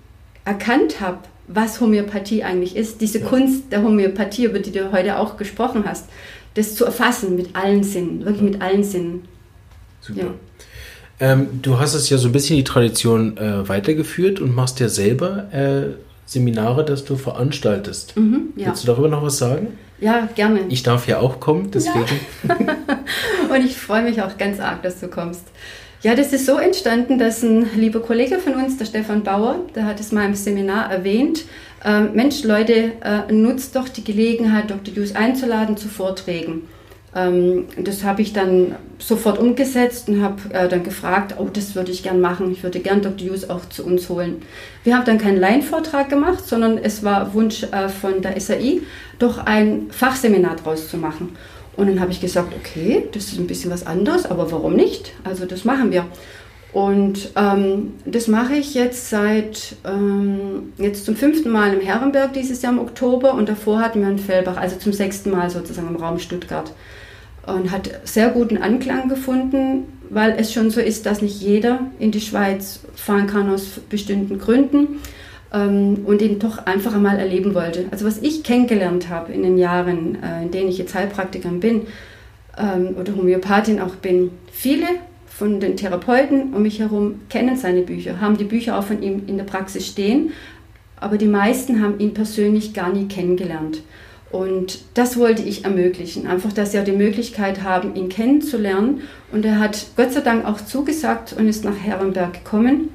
erkannt 0.43 0.99
habe, 0.99 1.19
was 1.47 1.79
Homöopathie 1.79 2.43
eigentlich 2.43 2.75
ist. 2.75 2.99
Diese 2.99 3.19
ja. 3.19 3.25
Kunst 3.25 3.71
der 3.71 3.83
Homöopathie, 3.83 4.45
über 4.45 4.59
die 4.59 4.71
du 4.71 4.91
heute 4.91 5.17
auch 5.17 5.37
gesprochen 5.37 5.83
hast, 5.85 6.09
das 6.55 6.75
zu 6.75 6.85
erfassen 6.85 7.35
mit 7.35 7.55
allen 7.55 7.83
Sinnen, 7.83 8.25
wirklich 8.25 8.43
mit 8.43 8.61
allen 8.61 8.83
Sinnen. 8.83 9.21
Super. 10.01 10.21
Ja. 10.21 10.33
Ähm, 11.19 11.61
du 11.61 11.79
hast 11.79 11.93
es 11.93 12.09
ja 12.09 12.17
so 12.17 12.29
ein 12.29 12.31
bisschen 12.31 12.57
die 12.57 12.63
Tradition 12.63 13.37
äh, 13.37 13.67
weitergeführt 13.67 14.39
und 14.39 14.53
machst 14.53 14.79
ja 14.79 14.87
selber 14.87 15.51
äh, 15.51 15.95
Seminare, 16.25 16.85
dass 16.85 17.05
du 17.05 17.15
veranstaltest. 17.15 18.15
Mhm, 18.17 18.53
ja. 18.55 18.67
Willst 18.67 18.83
du 18.83 18.87
darüber 18.87 19.07
noch 19.07 19.23
was 19.23 19.37
sagen? 19.37 19.77
Ja, 19.99 20.27
gerne. 20.35 20.61
Ich 20.69 20.83
darf 20.83 21.07
ja 21.07 21.19
auch 21.19 21.39
kommen, 21.39 21.71
deswegen. 21.71 22.05
Ja. 22.47 22.55
und 23.55 23.65
ich 23.65 23.77
freue 23.77 24.03
mich 24.03 24.21
auch 24.21 24.37
ganz 24.37 24.59
arg, 24.59 24.83
dass 24.83 24.99
du 24.99 25.07
kommst. 25.07 25.43
Ja, 26.03 26.13
das 26.13 26.31
ist 26.31 26.45
so 26.45 26.59
entstanden, 26.59 27.17
dass 27.17 27.41
ein 27.41 27.67
lieber 27.75 28.01
Kollege 28.01 28.37
von 28.37 28.53
uns, 28.53 28.77
der 28.77 28.85
Stefan 28.85 29.23
Bauer, 29.23 29.55
der 29.73 29.85
hat 29.85 29.99
es 29.99 30.11
mal 30.11 30.25
im 30.25 30.35
Seminar 30.35 30.91
erwähnt, 30.91 31.45
äh, 31.83 32.01
Mensch, 32.01 32.43
Leute, 32.43 32.91
äh, 33.03 33.31
nutzt 33.31 33.75
doch 33.75 33.89
die 33.89 34.03
Gelegenheit, 34.03 34.69
Dr. 34.69 34.93
Hughes 34.95 35.15
einzuladen 35.15 35.77
zu 35.77 35.87
Vorträgen. 35.87 36.63
Ähm, 37.17 37.65
das 37.77 38.03
habe 38.03 38.21
ich 38.21 38.31
dann 38.31 38.75
sofort 38.99 39.39
umgesetzt 39.39 40.07
und 40.07 40.21
habe 40.21 40.53
äh, 40.53 40.67
dann 40.67 40.83
gefragt, 40.83 41.35
oh, 41.39 41.49
das 41.51 41.73
würde 41.73 41.91
ich 41.91 42.03
gern 42.03 42.21
machen. 42.21 42.51
Ich 42.51 42.61
würde 42.61 42.79
gern 42.79 43.01
Dr. 43.01 43.27
Hughes 43.27 43.49
auch 43.49 43.67
zu 43.69 43.83
uns 43.83 44.07
holen. 44.07 44.43
Wir 44.83 44.95
haben 44.95 45.05
dann 45.05 45.17
keinen 45.17 45.39
Laienvortrag 45.39 46.09
gemacht, 46.09 46.47
sondern 46.47 46.77
es 46.77 47.03
war 47.03 47.33
Wunsch 47.33 47.63
äh, 47.63 47.89
von 47.89 48.21
der 48.21 48.39
SAI, 48.39 48.81
doch 49.17 49.39
ein 49.39 49.87
Fachseminar 49.89 50.57
draus 50.57 50.89
zu 50.89 50.97
machen. 50.97 51.35
Und 51.75 51.87
dann 51.87 51.99
habe 51.99 52.11
ich 52.11 52.21
gesagt, 52.21 52.53
okay, 52.55 53.07
das 53.11 53.25
ist 53.25 53.39
ein 53.39 53.47
bisschen 53.47 53.71
was 53.71 53.85
anderes, 53.85 54.25
aber 54.25 54.51
warum 54.51 54.75
nicht? 54.75 55.13
Also 55.23 55.45
das 55.45 55.65
machen 55.65 55.91
wir. 55.91 56.05
Und 56.73 57.31
ähm, 57.35 57.93
das 58.05 58.27
mache 58.27 58.55
ich 58.55 58.73
jetzt 58.73 59.09
seit 59.09 59.77
ähm, 59.85 60.73
jetzt 60.77 61.05
zum 61.05 61.15
fünften 61.15 61.49
Mal 61.49 61.73
im 61.73 61.81
Herrenberg 61.81 62.33
dieses 62.33 62.61
Jahr 62.61 62.73
im 62.73 62.79
Oktober 62.79 63.33
und 63.33 63.47
davor 63.49 63.79
hatten 63.79 64.01
wir 64.01 64.09
in 64.09 64.19
Fellbach, 64.19 64.57
also 64.57 64.75
zum 64.75 64.91
sechsten 64.93 65.31
Mal 65.31 65.49
sozusagen 65.49 65.87
im 65.87 65.95
Raum 65.95 66.19
Stuttgart. 66.19 66.71
Und 67.47 67.71
hat 67.71 67.89
sehr 68.03 68.29
guten 68.29 68.57
Anklang 68.57 69.09
gefunden, 69.09 69.85
weil 70.09 70.35
es 70.37 70.53
schon 70.53 70.69
so 70.69 70.79
ist, 70.81 71.05
dass 71.05 71.21
nicht 71.21 71.41
jeder 71.41 71.79
in 71.99 72.11
die 72.11 72.21
Schweiz 72.21 72.81
fahren 72.95 73.27
kann 73.27 73.49
aus 73.49 73.79
bestimmten 73.89 74.37
Gründen 74.37 74.99
ähm, 75.53 75.99
und 76.05 76.21
ihn 76.21 76.39
doch 76.39 76.65
einfach 76.65 76.93
einmal 76.93 77.17
erleben 77.17 77.53
wollte. 77.53 77.85
Also 77.91 78.05
was 78.05 78.19
ich 78.19 78.43
kennengelernt 78.43 79.09
habe 79.09 79.31
in 79.33 79.43
den 79.43 79.57
Jahren, 79.57 80.21
äh, 80.21 80.43
in 80.43 80.51
denen 80.51 80.69
ich 80.69 80.77
jetzt 80.77 80.93
Heilpraktikerin 80.93 81.59
bin 81.59 81.81
ähm, 82.57 82.95
oder 82.99 83.15
Homöopathin 83.15 83.79
auch 83.79 83.95
bin, 83.95 84.31
viele 84.51 84.87
von 85.27 85.59
den 85.59 85.77
Therapeuten 85.77 86.53
um 86.53 86.63
mich 86.63 86.79
herum 86.79 87.21
kennen 87.29 87.55
seine 87.55 87.81
Bücher, 87.81 88.19
haben 88.19 88.37
die 88.37 88.43
Bücher 88.43 88.77
auch 88.77 88.83
von 88.83 89.01
ihm 89.01 89.23
in 89.27 89.37
der 89.37 89.45
Praxis 89.45 89.87
stehen, 89.87 90.31
aber 90.99 91.17
die 91.17 91.27
meisten 91.27 91.81
haben 91.81 91.99
ihn 91.99 92.13
persönlich 92.13 92.73
gar 92.73 92.91
nie 92.91 93.07
kennengelernt. 93.07 93.81
Und 94.31 94.79
das 94.93 95.17
wollte 95.17 95.41
ich 95.41 95.63
ermöglichen, 95.63 96.27
einfach, 96.27 96.51
dass 96.51 96.71
sie 96.71 96.79
auch 96.79 96.83
die 96.83 96.91
Möglichkeit 96.91 97.63
haben, 97.63 97.95
ihn 97.95 98.09
kennenzulernen. 98.09 99.01
Und 99.31 99.45
er 99.45 99.59
hat 99.59 99.87
Gott 99.95 100.11
sei 100.11 100.21
Dank 100.21 100.45
auch 100.45 100.59
zugesagt 100.59 101.33
und 101.33 101.47
ist 101.47 101.63
nach 101.63 101.77
Herrenberg 101.81 102.33
gekommen. 102.33 102.89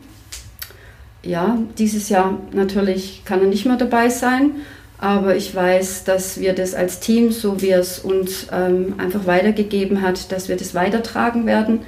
Ja, 1.23 1.59
dieses 1.79 2.09
Jahr 2.09 2.39
natürlich 2.53 3.23
kann 3.25 3.41
er 3.41 3.47
nicht 3.47 3.65
mehr 3.65 3.77
dabei 3.77 4.09
sein, 4.09 4.57
aber 4.99 5.37
ich 5.37 5.55
weiß, 5.55 6.05
dass 6.05 6.39
wir 6.39 6.53
das 6.53 6.75
als 6.75 7.01
Team, 7.01 7.33
so 7.33 7.63
wie 7.63 7.71
er 7.71 7.81
es 7.81 8.01
uns 8.01 8.49
ähm, 8.53 8.95
einfach 8.99 9.27
weitergegeben 9.27 10.03
hat, 10.03 10.33
dass 10.33 10.49
wir 10.49 10.57
das 10.57 10.75
weitertragen 10.75 11.47
werden. 11.47 11.81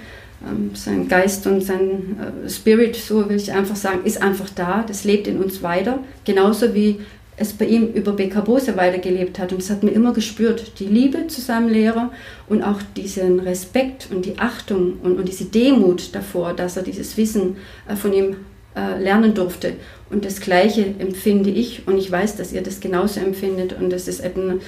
Ähm, 0.48 0.70
sein 0.74 1.08
Geist 1.08 1.46
und 1.46 1.62
sein 1.62 2.16
äh, 2.46 2.48
Spirit, 2.48 2.96
so 2.96 3.28
will 3.28 3.36
ich 3.36 3.52
einfach 3.52 3.76
sagen, 3.76 4.04
ist 4.04 4.22
einfach 4.22 4.50
da. 4.50 4.84
Das 4.86 5.04
lebt 5.04 5.26
in 5.26 5.42
uns 5.42 5.62
weiter. 5.62 5.98
Genauso 6.24 6.74
wie 6.74 7.00
es 7.36 7.52
bei 7.52 7.64
ihm 7.64 7.88
über 7.88 8.12
BK 8.12 8.42
Bose 8.42 8.76
weitergelebt 8.76 9.38
hat. 9.38 9.52
Und 9.52 9.60
das 9.60 9.70
hat 9.70 9.82
man 9.82 9.92
immer 9.92 10.12
gespürt. 10.12 10.78
Die 10.78 10.86
Liebe 10.86 11.26
zu 11.26 11.40
seinem 11.40 11.68
Lehrer 11.68 12.10
und 12.48 12.62
auch 12.62 12.80
diesen 12.96 13.40
Respekt 13.40 14.08
und 14.10 14.24
die 14.24 14.38
Achtung 14.38 14.94
und, 15.02 15.18
und 15.18 15.28
diese 15.28 15.46
Demut 15.46 16.14
davor, 16.14 16.52
dass 16.54 16.76
er 16.76 16.82
dieses 16.82 17.16
Wissen 17.16 17.56
äh, 17.88 17.96
von 17.96 18.12
ihm 18.12 18.36
äh, 18.76 19.02
lernen 19.02 19.34
durfte. 19.34 19.74
Und 20.10 20.24
das 20.24 20.40
Gleiche 20.40 20.94
empfinde 20.98 21.50
ich 21.50 21.86
und 21.86 21.98
ich 21.98 22.10
weiß, 22.10 22.36
dass 22.36 22.52
ihr 22.52 22.62
das 22.62 22.80
genauso 22.80 23.20
empfindet. 23.20 23.72
Und 23.72 23.90
das 23.90 24.06
ist 24.06 24.22
eine 24.22 24.60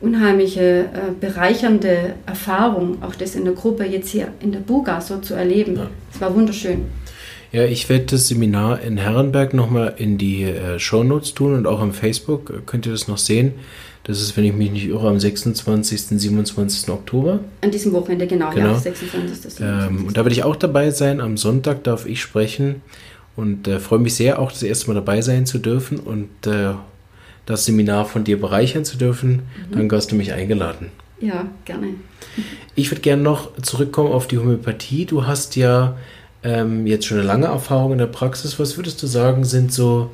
unheimliche, 0.00 0.60
äh, 0.60 0.86
bereichernde 1.18 2.14
Erfahrung, 2.26 3.02
auch 3.02 3.14
das 3.14 3.34
in 3.34 3.44
der 3.44 3.54
Gruppe 3.54 3.84
jetzt 3.84 4.10
hier 4.10 4.28
in 4.40 4.52
der 4.52 4.60
Buga 4.60 5.00
so 5.00 5.18
zu 5.18 5.34
erleben. 5.34 5.74
Es 6.12 6.20
ja. 6.20 6.26
war 6.26 6.34
wunderschön. 6.34 6.86
Ja, 7.52 7.64
ich 7.64 7.90
werde 7.90 8.06
das 8.06 8.28
Seminar 8.28 8.80
in 8.80 8.96
Herrenberg 8.96 9.52
nochmal 9.52 9.94
in 9.98 10.16
die 10.16 10.44
äh, 10.44 10.78
Shownotes 10.78 11.34
tun 11.34 11.54
und 11.54 11.66
auch 11.66 11.80
am 11.80 11.92
Facebook 11.92 12.50
äh, 12.50 12.60
könnt 12.64 12.86
ihr 12.86 12.92
das 12.92 13.08
noch 13.08 13.18
sehen. 13.18 13.52
Das 14.04 14.20
ist, 14.20 14.36
wenn 14.36 14.44
ich 14.44 14.54
mich 14.54 14.70
nicht 14.70 14.86
irre, 14.86 15.08
am 15.08 15.20
26. 15.20 16.18
27. 16.18 16.88
Oktober. 16.88 17.40
An 17.60 17.70
diesem 17.70 17.92
Wochenende, 17.92 18.26
genau, 18.26 18.50
genau. 18.50 18.72
ja, 18.72 18.78
26. 18.78 19.60
Ähm, 19.60 20.06
und 20.06 20.16
da 20.16 20.24
werde 20.24 20.32
ich 20.32 20.42
auch 20.42 20.56
dabei 20.56 20.90
sein. 20.90 21.20
Am 21.20 21.36
Sonntag 21.36 21.84
darf 21.84 22.06
ich 22.06 22.20
sprechen 22.20 22.82
und 23.36 23.68
äh, 23.68 23.78
freue 23.78 24.00
mich 24.00 24.14
sehr, 24.14 24.40
auch 24.40 24.50
das 24.50 24.62
erste 24.62 24.88
Mal 24.88 24.94
dabei 24.94 25.20
sein 25.20 25.46
zu 25.46 25.58
dürfen 25.58 26.00
und 26.00 26.30
äh, 26.46 26.72
das 27.46 27.66
Seminar 27.66 28.06
von 28.06 28.24
dir 28.24 28.40
bereichern 28.40 28.84
zu 28.84 28.96
dürfen. 28.96 29.42
Mhm. 29.70 29.76
Danke, 29.76 29.96
hast 29.96 30.10
du 30.10 30.16
mich 30.16 30.32
eingeladen. 30.32 30.88
Ja, 31.20 31.46
gerne. 31.64 31.88
Ich 32.74 32.90
würde 32.90 33.02
gerne 33.02 33.22
noch 33.22 33.56
zurückkommen 33.62 34.10
auf 34.10 34.26
die 34.26 34.38
Homöopathie. 34.38 35.04
Du 35.06 35.26
hast 35.26 35.54
ja 35.54 35.96
ähm, 36.44 36.86
jetzt 36.86 37.06
schon 37.06 37.18
eine 37.18 37.26
lange 37.26 37.46
Erfahrung 37.46 37.92
in 37.92 37.98
der 37.98 38.06
Praxis. 38.06 38.58
Was 38.58 38.76
würdest 38.76 39.02
du 39.02 39.06
sagen, 39.06 39.44
sind 39.44 39.72
so, 39.72 40.10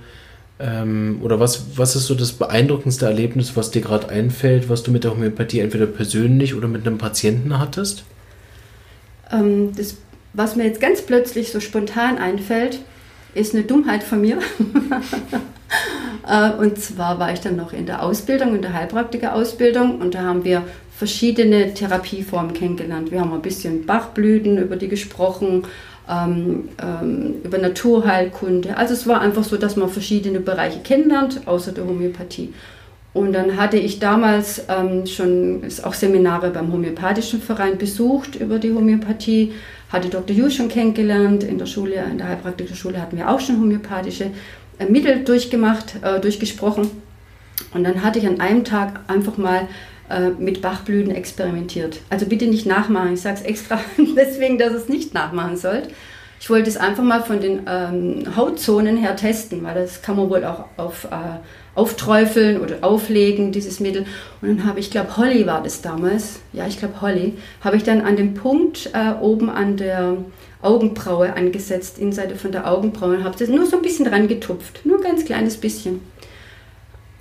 ähm, 0.58 1.20
oder 1.22 1.40
was, 1.40 1.76
was 1.76 1.96
ist 1.96 2.06
so 2.06 2.14
das 2.14 2.32
beeindruckendste 2.32 3.06
Erlebnis, 3.06 3.56
was 3.56 3.70
dir 3.70 3.82
gerade 3.82 4.08
einfällt, 4.08 4.68
was 4.68 4.82
du 4.82 4.90
mit 4.90 5.04
der 5.04 5.12
Homöopathie 5.12 5.60
entweder 5.60 5.86
persönlich 5.86 6.54
oder 6.54 6.68
mit 6.68 6.86
einem 6.86 6.98
Patienten 6.98 7.58
hattest? 7.58 8.04
Ähm, 9.32 9.72
das, 9.76 9.96
was 10.32 10.56
mir 10.56 10.64
jetzt 10.64 10.80
ganz 10.80 11.02
plötzlich 11.02 11.50
so 11.50 11.60
spontan 11.60 12.18
einfällt, 12.18 12.80
ist 13.34 13.54
eine 13.54 13.64
Dummheit 13.64 14.02
von 14.02 14.20
mir. 14.20 14.38
Äh, 16.26 16.52
und 16.52 16.78
zwar 16.78 17.18
war 17.18 17.32
ich 17.32 17.40
dann 17.40 17.56
noch 17.56 17.72
in 17.72 17.86
der 17.86 18.02
Ausbildung, 18.02 18.54
in 18.54 18.60
der 18.60 18.74
Heilpraktiker-Ausbildung 18.74 20.00
und 20.00 20.14
da 20.14 20.22
haben 20.22 20.44
wir 20.44 20.64
verschiedene 20.94 21.72
Therapieformen 21.72 22.52
kennengelernt. 22.52 23.10
Wir 23.10 23.20
haben 23.20 23.32
ein 23.32 23.40
bisschen 23.40 23.86
Bachblüten 23.86 24.58
über 24.58 24.76
die 24.76 24.88
gesprochen, 24.88 25.64
ähm, 26.08 26.68
ähm, 26.82 27.34
über 27.44 27.58
Naturheilkunde. 27.58 28.76
Also 28.76 28.94
es 28.94 29.06
war 29.06 29.20
einfach 29.20 29.44
so, 29.44 29.56
dass 29.56 29.76
man 29.76 29.88
verschiedene 29.88 30.40
Bereiche 30.40 30.80
kennenlernt, 30.80 31.46
außer 31.46 31.72
der 31.72 31.84
Homöopathie. 31.84 32.52
Und 33.14 33.32
dann 33.32 33.56
hatte 33.56 33.78
ich 33.78 33.98
damals 33.98 34.62
ähm, 34.68 35.06
schon 35.06 35.62
auch 35.82 35.94
Seminare 35.94 36.50
beim 36.50 36.72
Homöopathischen 36.72 37.40
Verein 37.40 37.78
besucht 37.78 38.36
über 38.36 38.58
die 38.58 38.72
Homöopathie, 38.72 39.52
hatte 39.90 40.08
Dr. 40.08 40.36
Yu 40.36 40.50
schon 40.50 40.68
kennengelernt, 40.68 41.42
in 41.42 41.58
der 41.58 41.66
Schule, 41.66 41.94
in 42.10 42.18
der 42.18 42.28
Heilpraktikerschule 42.28 43.00
hatten 43.00 43.16
wir 43.16 43.30
auch 43.30 43.40
schon 43.40 43.60
homöopathische 43.60 44.30
äh, 44.78 44.86
Mittel 44.86 45.24
durchgemacht, 45.24 45.96
äh, 46.02 46.20
durchgesprochen. 46.20 46.90
Und 47.74 47.84
dann 47.84 48.02
hatte 48.02 48.18
ich 48.18 48.26
an 48.26 48.40
einem 48.40 48.64
Tag 48.64 49.00
einfach 49.08 49.36
mal 49.36 49.62
äh, 50.10 50.30
mit 50.30 50.62
Bachblüten 50.62 51.14
experimentiert. 51.14 52.00
Also 52.10 52.26
bitte 52.26 52.46
nicht 52.46 52.66
nachmachen. 52.66 53.14
Ich 53.14 53.20
sage 53.20 53.36
es 53.36 53.42
extra 53.42 53.80
deswegen, 54.16 54.58
dass 54.58 54.72
es 54.72 54.88
nicht 54.88 55.14
nachmachen 55.14 55.56
sollt. 55.56 55.88
Ich 56.40 56.48
wollte 56.50 56.70
es 56.70 56.76
einfach 56.76 57.02
mal 57.02 57.22
von 57.22 57.40
den 57.40 57.62
ähm, 57.68 58.36
Hautzonen 58.36 58.96
her 58.96 59.16
testen, 59.16 59.64
weil 59.64 59.74
das 59.74 60.02
kann 60.02 60.16
man 60.16 60.30
wohl 60.30 60.44
auch 60.44 60.66
auf, 60.76 61.04
äh, 61.06 61.40
aufträufeln 61.74 62.60
oder 62.60 62.76
auflegen, 62.82 63.50
dieses 63.50 63.80
Mittel. 63.80 64.06
Und 64.40 64.48
dann 64.48 64.66
habe 64.66 64.78
ich, 64.78 64.90
glaube 64.90 65.16
Holly 65.16 65.46
war 65.46 65.62
das 65.62 65.82
damals, 65.82 66.40
ja, 66.52 66.66
ich 66.66 66.78
glaube 66.78 67.00
Holly, 67.00 67.34
habe 67.60 67.76
ich 67.76 67.82
dann 67.82 68.02
an 68.02 68.16
dem 68.16 68.34
Punkt 68.34 68.90
äh, 68.94 69.20
oben 69.20 69.50
an 69.50 69.76
der 69.76 70.18
Augenbraue 70.62 71.34
angesetzt, 71.34 71.98
Innenseite 71.98 72.36
von 72.36 72.52
der 72.52 72.70
Augenbraue 72.70 73.16
und 73.16 73.24
habe 73.24 73.36
das 73.36 73.48
nur 73.48 73.66
so 73.66 73.76
ein 73.76 73.82
bisschen 73.82 74.06
dran 74.06 74.28
getupft, 74.28 74.84
nur 74.84 74.98
ein 74.98 75.02
ganz 75.02 75.24
kleines 75.24 75.56
bisschen 75.56 76.00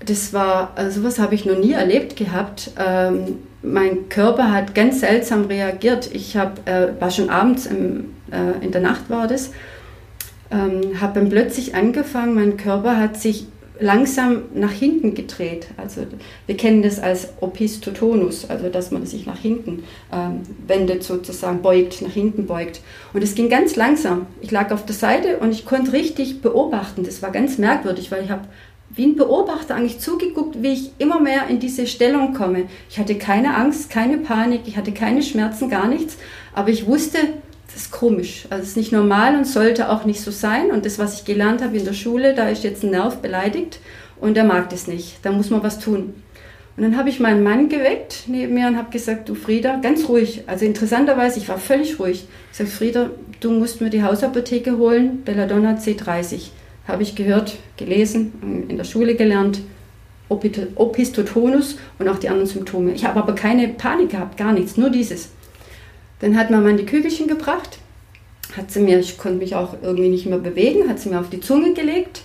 das 0.05 0.33
war, 0.33 0.73
also 0.75 1.01
sowas 1.01 1.19
habe 1.19 1.35
ich 1.35 1.45
noch 1.45 1.57
nie 1.57 1.73
erlebt 1.73 2.15
gehabt. 2.15 2.71
Ähm, 2.77 3.39
mein 3.61 4.09
Körper 4.09 4.51
hat 4.51 4.75
ganz 4.75 4.99
seltsam 4.99 5.45
reagiert. 5.45 6.09
Ich 6.13 6.37
habe, 6.37 6.61
äh, 6.65 7.01
war 7.01 7.11
schon 7.11 7.29
abends, 7.29 7.65
im, 7.65 8.13
äh, 8.31 8.63
in 8.63 8.71
der 8.71 8.81
Nacht 8.81 9.09
war 9.09 9.27
das, 9.27 9.51
ähm, 10.51 11.01
habe 11.01 11.19
dann 11.19 11.29
plötzlich 11.29 11.75
angefangen, 11.75 12.35
mein 12.35 12.57
Körper 12.57 12.97
hat 12.97 13.19
sich 13.19 13.47
langsam 13.79 14.43
nach 14.53 14.71
hinten 14.71 15.13
gedreht. 15.13 15.67
Also 15.77 16.01
wir 16.45 16.57
kennen 16.57 16.81
das 16.81 16.99
als 16.99 17.29
Opistotonus, 17.41 18.49
also 18.49 18.69
dass 18.69 18.91
man 18.91 19.05
sich 19.05 19.25
nach 19.25 19.37
hinten 19.37 19.83
ähm, 20.11 20.41
wendet, 20.65 21.03
sozusagen 21.03 21.61
beugt, 21.61 22.01
nach 22.01 22.11
hinten 22.11 22.47
beugt. 22.47 22.81
Und 23.13 23.23
es 23.23 23.35
ging 23.35 23.49
ganz 23.49 23.75
langsam. 23.75 24.27
Ich 24.41 24.51
lag 24.51 24.71
auf 24.71 24.85
der 24.85 24.95
Seite 24.95 25.37
und 25.37 25.51
ich 25.51 25.65
konnte 25.65 25.93
richtig 25.93 26.41
beobachten. 26.41 27.03
Das 27.03 27.21
war 27.21 27.31
ganz 27.31 27.57
merkwürdig, 27.57 28.11
weil 28.11 28.23
ich 28.23 28.31
habe 28.31 28.47
wie 28.97 29.05
ein 29.05 29.15
Beobachter 29.15 29.75
eigentlich 29.75 29.99
zugeguckt, 29.99 30.61
wie 30.61 30.73
ich 30.73 30.91
immer 30.97 31.19
mehr 31.19 31.47
in 31.47 31.59
diese 31.59 31.85
Stellung 31.85 32.33
komme. 32.33 32.63
Ich 32.89 32.99
hatte 32.99 33.15
keine 33.15 33.55
Angst, 33.55 33.89
keine 33.91 34.17
Panik, 34.17 34.61
ich 34.65 34.75
hatte 34.75 34.91
keine 34.91 35.21
Schmerzen, 35.21 35.69
gar 35.69 35.87
nichts, 35.87 36.17
aber 36.53 36.69
ich 36.69 36.87
wusste, 36.87 37.19
das 37.67 37.83
ist 37.83 37.91
komisch, 37.91 38.47
also 38.49 38.63
es 38.63 38.69
ist 38.69 38.77
nicht 38.77 38.91
normal 38.91 39.35
und 39.37 39.45
sollte 39.45 39.89
auch 39.89 40.03
nicht 40.03 40.21
so 40.21 40.31
sein. 40.31 40.71
Und 40.71 40.85
das, 40.85 40.97
was 40.97 41.19
ich 41.19 41.25
gelernt 41.25 41.61
habe 41.61 41.77
in 41.77 41.85
der 41.85 41.93
Schule, 41.93 42.33
da 42.33 42.49
ist 42.49 42.63
jetzt 42.63 42.83
ein 42.83 42.89
Nerv 42.89 43.17
beleidigt 43.17 43.79
und 44.19 44.35
der 44.35 44.43
mag 44.43 44.71
das 44.71 44.87
nicht, 44.87 45.19
da 45.21 45.31
muss 45.31 45.51
man 45.51 45.61
was 45.61 45.77
tun. 45.79 46.15
Und 46.75 46.83
dann 46.83 46.97
habe 46.97 47.09
ich 47.09 47.19
meinen 47.19 47.43
Mann 47.43 47.69
geweckt 47.69 48.23
neben 48.27 48.55
mir 48.55 48.67
und 48.67 48.77
habe 48.77 48.91
gesagt, 48.91 49.29
du 49.29 49.35
Frieda, 49.35 49.77
ganz 49.77 50.09
ruhig, 50.09 50.43
also 50.47 50.65
interessanterweise, 50.65 51.39
ich 51.39 51.49
war 51.49 51.59
völlig 51.59 51.99
ruhig. 51.99 52.27
Ich 52.51 52.57
sage, 52.57 52.69
Frieda, 52.69 53.09
du 53.39 53.51
musst 53.51 53.79
mir 53.79 53.89
die 53.91 54.03
Hausapotheke 54.03 54.77
holen, 54.77 55.23
Belladonna 55.23 55.73
C30 55.73 56.49
habe 56.87 57.03
ich 57.03 57.15
gehört, 57.15 57.57
gelesen, 57.75 58.65
in 58.69 58.77
der 58.77 58.83
Schule 58.83 59.15
gelernt, 59.15 59.61
Opistotonus 60.29 61.77
und 61.99 62.07
auch 62.09 62.17
die 62.17 62.29
anderen 62.29 62.47
Symptome. 62.47 62.91
Ich 62.91 63.05
habe 63.05 63.19
aber 63.19 63.33
keine 63.33 63.67
Panik 63.69 64.09
gehabt, 64.09 64.37
gar 64.37 64.51
nichts, 64.53 64.77
nur 64.77 64.89
dieses. 64.89 65.29
Dann 66.19 66.37
hat 66.37 66.49
man 66.49 66.77
die 66.77 66.85
Kügelchen 66.85 67.27
gebracht, 67.27 67.79
hat 68.55 68.71
sie 68.71 68.81
mir, 68.81 68.99
ich 68.99 69.17
konnte 69.17 69.37
mich 69.37 69.55
auch 69.55 69.75
irgendwie 69.81 70.09
nicht 70.09 70.25
mehr 70.25 70.39
bewegen, 70.39 70.89
hat 70.89 70.99
sie 70.99 71.09
mir 71.09 71.19
auf 71.19 71.29
die 71.29 71.39
Zunge 71.39 71.73
gelegt 71.73 72.23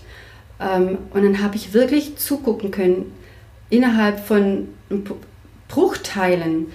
ähm, 0.61 0.99
und 1.13 1.23
dann 1.23 1.43
habe 1.43 1.57
ich 1.57 1.75
wirklich 1.75 2.17
zugucken 2.17 2.71
können. 2.71 3.13
Innerhalb 3.71 4.21
von 4.21 4.69
Bruchteilen 5.69 6.67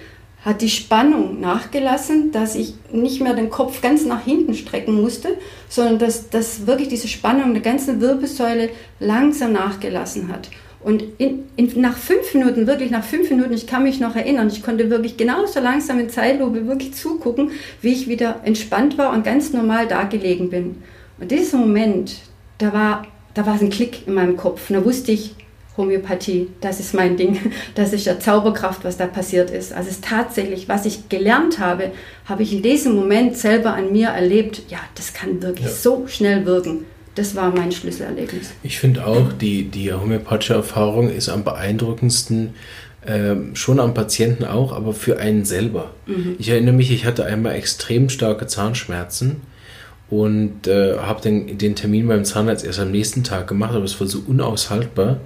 hat 0.44 0.62
die 0.62 0.70
Spannung 0.70 1.40
nachgelassen, 1.40 2.30
dass 2.30 2.54
ich 2.54 2.74
nicht 2.92 3.20
mehr 3.20 3.34
den 3.34 3.50
Kopf 3.50 3.82
ganz 3.82 4.04
nach 4.04 4.24
hinten 4.24 4.54
strecken 4.54 5.00
musste, 5.00 5.36
sondern 5.68 5.98
dass, 5.98 6.30
dass 6.30 6.66
wirklich 6.66 6.88
diese 6.88 7.08
Spannung 7.08 7.52
der 7.54 7.62
ganzen 7.62 8.00
Wirbelsäule 8.00 8.70
langsam 9.00 9.52
nachgelassen 9.52 10.28
hat. 10.28 10.48
Und 10.80 11.02
in, 11.18 11.44
in, 11.56 11.80
nach 11.80 11.96
fünf 11.96 12.34
Minuten, 12.34 12.68
wirklich 12.68 12.90
nach 12.90 13.02
fünf 13.02 13.30
Minuten, 13.30 13.52
ich 13.52 13.66
kann 13.66 13.82
mich 13.82 13.98
noch 13.98 14.14
erinnern, 14.14 14.48
ich 14.48 14.62
konnte 14.62 14.90
wirklich 14.90 15.16
genauso 15.16 15.58
langsam 15.58 15.98
in 15.98 16.08
Zeitlupe 16.08 16.68
wirklich 16.68 16.94
zugucken, 16.94 17.50
wie 17.82 17.92
ich 17.92 18.08
wieder 18.08 18.40
entspannt 18.44 18.96
war 18.96 19.12
und 19.12 19.24
ganz 19.24 19.52
normal 19.52 19.88
da 19.88 20.04
gelegen 20.04 20.50
bin. 20.50 20.76
Und 21.18 21.32
dieser 21.32 21.58
Moment, 21.58 22.18
da 22.58 22.72
war, 22.72 23.06
da 23.34 23.44
war 23.44 23.60
ein 23.60 23.70
Klick 23.70 24.06
in 24.06 24.14
meinem 24.14 24.36
Kopf. 24.36 24.70
Und 24.70 24.76
da 24.76 24.84
wusste 24.84 25.10
ich, 25.10 25.34
Homöopathie, 25.78 26.48
das 26.60 26.80
ist 26.80 26.92
mein 26.92 27.16
Ding. 27.16 27.38
Das 27.74 27.92
ist 27.92 28.06
ja 28.06 28.18
Zauberkraft, 28.18 28.84
was 28.84 28.96
da 28.96 29.06
passiert 29.06 29.50
ist. 29.50 29.72
Also 29.72 29.88
es 29.88 29.96
ist 29.96 30.04
tatsächlich, 30.04 30.68
was 30.68 30.84
ich 30.84 31.08
gelernt 31.08 31.58
habe, 31.60 31.92
habe 32.24 32.42
ich 32.42 32.52
in 32.52 32.62
diesem 32.62 32.94
Moment 32.94 33.36
selber 33.36 33.74
an 33.74 33.92
mir 33.92 34.08
erlebt. 34.08 34.62
Ja, 34.68 34.80
das 34.96 35.14
kann 35.14 35.40
wirklich 35.40 35.66
ja. 35.66 35.72
so 35.72 36.06
schnell 36.08 36.44
wirken. 36.44 36.84
Das 37.14 37.34
war 37.34 37.50
mein 37.54 37.72
Schlüsselerlebnis. 37.72 38.50
Ich 38.62 38.78
finde 38.78 39.06
auch, 39.06 39.32
die, 39.32 39.64
die 39.64 39.92
homöopathische 39.92 40.54
Erfahrung 40.54 41.10
ist 41.10 41.28
am 41.28 41.44
beeindruckendsten, 41.44 42.54
äh, 43.06 43.34
schon 43.54 43.80
am 43.80 43.94
Patienten 43.94 44.44
auch, 44.44 44.72
aber 44.72 44.92
für 44.92 45.18
einen 45.18 45.44
selber. 45.44 45.92
Mhm. 46.06 46.36
Ich 46.38 46.48
erinnere 46.48 46.74
mich, 46.74 46.90
ich 46.90 47.06
hatte 47.06 47.24
einmal 47.24 47.54
extrem 47.54 48.08
starke 48.08 48.46
Zahnschmerzen 48.46 49.40
und 50.10 50.66
äh, 50.66 50.96
habe 50.98 51.20
den, 51.20 51.58
den 51.58 51.74
Termin 51.74 52.08
beim 52.08 52.24
Zahnarzt 52.24 52.64
erst 52.64 52.80
am 52.80 52.90
nächsten 52.90 53.24
Tag 53.24 53.46
gemacht, 53.46 53.74
aber 53.74 53.84
es 53.84 54.00
war 54.00 54.06
so 54.06 54.22
unaushaltbar. 54.26 55.20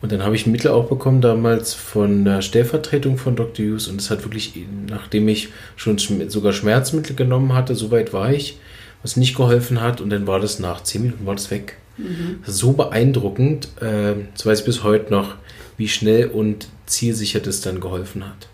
Und 0.00 0.12
dann 0.12 0.22
habe 0.22 0.36
ich 0.36 0.46
ein 0.46 0.52
Mittel 0.52 0.70
auch 0.70 0.88
bekommen 0.88 1.20
damals 1.20 1.74
von 1.74 2.24
der 2.24 2.40
Stellvertretung 2.40 3.18
von 3.18 3.34
Dr. 3.34 3.66
Hughes 3.66 3.88
und 3.88 4.00
es 4.00 4.10
hat 4.10 4.22
wirklich, 4.22 4.52
nachdem 4.88 5.26
ich 5.26 5.48
schon 5.76 5.98
sogar 5.98 6.52
Schmerzmittel 6.52 7.16
genommen 7.16 7.52
hatte, 7.52 7.74
so 7.74 7.90
weit 7.90 8.12
war 8.12 8.32
ich, 8.32 8.58
was 9.02 9.16
nicht 9.16 9.36
geholfen 9.36 9.80
hat 9.80 10.00
und 10.00 10.10
dann 10.10 10.26
war 10.26 10.38
das 10.38 10.60
nach 10.60 10.82
zehn 10.82 11.02
Minuten 11.02 11.26
war 11.26 11.34
das 11.34 11.50
weg. 11.50 11.78
Mhm. 11.96 12.40
So 12.46 12.72
beeindruckend, 12.72 13.68
äh, 13.80 14.14
das 14.34 14.46
weiß 14.46 14.60
ich 14.60 14.66
bis 14.66 14.84
heute 14.84 15.12
noch, 15.12 15.34
wie 15.76 15.88
schnell 15.88 16.28
und 16.28 16.68
zielsicher 16.86 17.40
das 17.40 17.60
dann 17.60 17.80
geholfen 17.80 18.24
hat. 18.24 18.48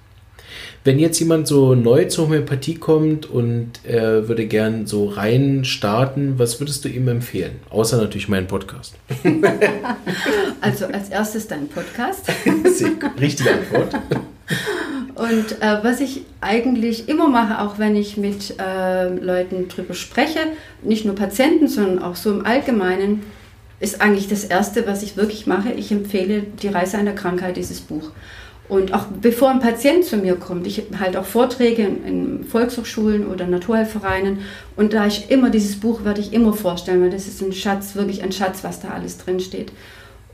Wenn 0.84 0.99
jetzt 0.99 1.18
jemand 1.18 1.46
so 1.46 1.75
neu 1.75 2.04
zur 2.06 2.26
Homöopathie 2.26 2.75
kommt 2.75 3.26
und 3.26 3.70
er 3.84 4.28
würde 4.28 4.46
gern 4.46 4.87
so 4.87 5.06
rein 5.06 5.64
starten, 5.64 6.34
was 6.38 6.61
würdest 6.61 6.84
du 6.84 6.88
ihm 6.88 7.08
empfehlen? 7.08 7.56
Außer 7.70 7.96
natürlich 7.96 8.28
meinen 8.28 8.46
Podcast. 8.46 8.94
also 10.61 10.87
als 10.87 11.08
erstes 11.08 11.46
dein 11.49 11.68
Podcast. 11.68 12.30
Richtige 13.20 13.52
Antwort. 13.52 13.94
Und 15.14 15.62
äh, 15.62 15.78
was 15.82 16.00
ich 16.00 16.23
eigentlich 16.40 17.08
immer 17.08 17.28
mache, 17.28 17.61
auch 17.61 17.78
wenn 17.78 17.94
ich 17.94 18.16
mit 18.16 18.58
äh, 18.58 19.08
Leuten 19.08 19.68
drüber 19.68 19.94
spreche, 19.94 20.40
nicht 20.82 21.04
nur 21.04 21.14
Patienten, 21.14 21.68
sondern 21.68 22.02
auch 22.02 22.16
so 22.16 22.32
im 22.32 22.44
Allgemeinen, 22.44 23.23
ist 23.80 24.00
eigentlich 24.00 24.28
das 24.28 24.44
Erste, 24.44 24.87
was 24.87 25.02
ich 25.02 25.16
wirklich 25.16 25.46
mache. 25.46 25.73
Ich 25.73 25.92
empfehle 25.92 26.42
die 26.42 26.68
Reise 26.68 26.99
einer 26.99 27.12
Krankheit, 27.12 27.56
dieses 27.56 27.80
Buch. 27.80 28.11
Und 28.68 28.94
auch 28.94 29.04
bevor 29.21 29.50
ein 29.50 29.61
Patient 29.61 30.04
zu 30.04 30.16
mir 30.16 30.37
kommt, 30.37 30.66
ich 30.66 30.83
halte 30.99 31.21
auch 31.21 31.26
Vorträge 31.26 31.83
in, 31.83 32.44
Volkshochschulen 32.44 33.26
oder 33.26 33.47
Naturheilvereinen 33.47 34.38
und 34.76 34.94
da 34.94 35.06
ich 35.06 35.30
immer 35.30 35.50
dieses 35.50 35.76
Buch 35.76 36.04
werde 36.04 36.23
ich 36.23 36.33
immer 36.33 36.54
vorstellen, 36.54 37.02
weil 37.02 37.11
das 37.11 37.26
ist 37.26 37.42
ein 37.42 37.52
Schatz, 37.52 37.94
wirklich 37.94 38.23
ein 38.23 38.33
Schatz, 38.33 38.64
was 38.64 38.80
da 38.80 38.88
alles 38.88 39.18
drin 39.18 39.38
steht. 39.40 39.71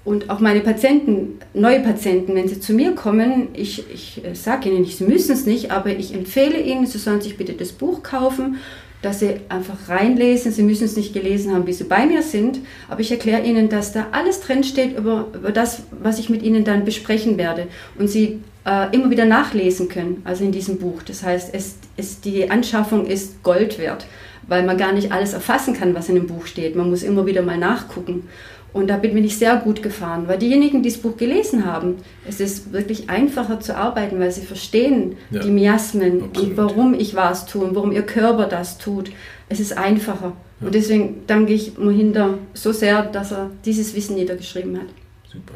Und 0.05 0.31
auch 0.31 0.41
meine 0.41 0.61
Patienten, 0.61 1.41
neue 1.55 1.81
Patienten, 1.81 2.35
wenn 2.35 2.49
sie 2.49 2.61
zu 2.61 2.73
mir 2.73 2.95
kommen, 2.95 3.49
ich, 3.53 3.85
ich 3.93 4.23
sage 4.33 4.71
ihnen 4.71 4.85
sie 4.85 5.05
müssen 5.05 5.33
es 5.33 5.45
nicht, 5.45 5.73
aber 5.73 5.91
ich 5.91 6.15
empfehle 6.15 6.59
ihnen, 6.59 6.87
sie 6.87 6.99
sollen 6.99 7.21
sich 7.21 7.37
bitte 7.37 7.53
das 7.53 7.73
Buch 7.73 8.03
kaufen 8.03 8.59
dass 9.03 9.21
sie 9.21 9.41
einfach 9.49 9.89
reinlesen. 9.89 10.53
Sie 10.53 10.63
müssen 10.63 10.85
es 10.85 10.97
nicht 10.97 11.15
gelesen 11.15 11.55
haben, 11.55 11.67
wie 11.67 11.73
sie 11.73 11.85
bei 11.85 12.07
mir 12.07 12.23
sind, 12.23 12.61
aber 12.89 13.01
ich 13.01 13.11
erkläre 13.11 13.43
ihnen, 13.43 13.69
dass 13.69 13.93
da 13.93 14.09
alles 14.13 14.41
drinsteht 14.41 14.97
über, 14.97 15.29
über 15.35 15.53
das, 15.53 15.83
was 16.03 16.19
ich 16.19 16.29
mit 16.29 16.43
ihnen 16.43 16.65
dann 16.65 16.85
besprechen 16.85 17.39
werde 17.39 17.67
und 17.99 18.09
sie 18.09 18.41
äh, 18.67 18.95
immer 18.95 19.11
wieder 19.11 19.25
nachlesen 19.25 19.89
können, 19.89 20.23
also 20.25 20.45
in 20.45 20.53
diesem 20.53 20.79
Buch. 20.79 21.03
Das 21.03 21.23
heißt, 21.23 21.51
es, 21.55 21.77
es, 21.97 22.21
die 22.21 22.51
Anschaffung 22.51 23.07
ist 23.07 23.43
Gold 23.43 23.79
wert, 23.79 24.07
weil 24.47 24.65
man 24.65 24.77
gar 24.77 24.93
nicht 24.93 25.13
alles 25.13 25.33
erfassen 25.33 25.75
kann, 25.75 25.95
was 25.95 26.09
in 26.09 26.17
dem 26.17 26.27
Buch 26.27 26.47
steht. 26.47 26.77
Man 26.77 26.91
muss 26.91 27.03
immer 27.03 27.27
wieder 27.27 27.43
mal 27.43 27.59
nachgucken. 27.59 28.29
Und 28.73 28.89
da 28.89 28.97
bin 28.97 29.17
ich 29.25 29.37
sehr 29.37 29.57
gut 29.57 29.83
gefahren, 29.83 30.25
weil 30.29 30.39
diejenigen, 30.39 30.83
die 30.83 30.91
das 30.91 30.99
Buch 30.99 31.17
gelesen 31.17 31.67
haben, 31.67 31.97
es 32.29 32.41
ist 32.41 32.73
wirklich 32.73 33.11
einfacher 33.11 33.59
zu 33.59 33.77
arbeiten, 33.77 34.21
weil 34.21 34.31
sie 34.31 34.43
verstehen 34.43 35.17
ja, 35.31 35.41
die 35.41 35.51
Miasmen 35.51 36.23
absolut. 36.23 36.51
und 36.51 36.57
warum 36.57 36.95
ich 36.95 37.15
was 37.17 37.47
tue 37.47 37.65
und 37.65 37.75
warum 37.75 37.91
ihr 37.91 38.03
Körper 38.03 38.47
das 38.47 38.79
tut. 38.79 39.11
Es 39.49 39.59
ist 39.59 39.77
einfacher. 39.77 40.33
Ja. 40.61 40.67
Und 40.67 40.75
deswegen 40.75 41.23
danke 41.27 41.53
ich 41.53 41.79
Mohinder 41.79 42.39
so 42.55 42.73
sehr, 42.73 43.03
dass 43.03 43.33
er 43.33 43.51
dieses 43.65 43.95
Wissen 43.95 44.15
niedergeschrieben 44.15 44.77
hat. 44.77 44.87
Super. 45.31 45.55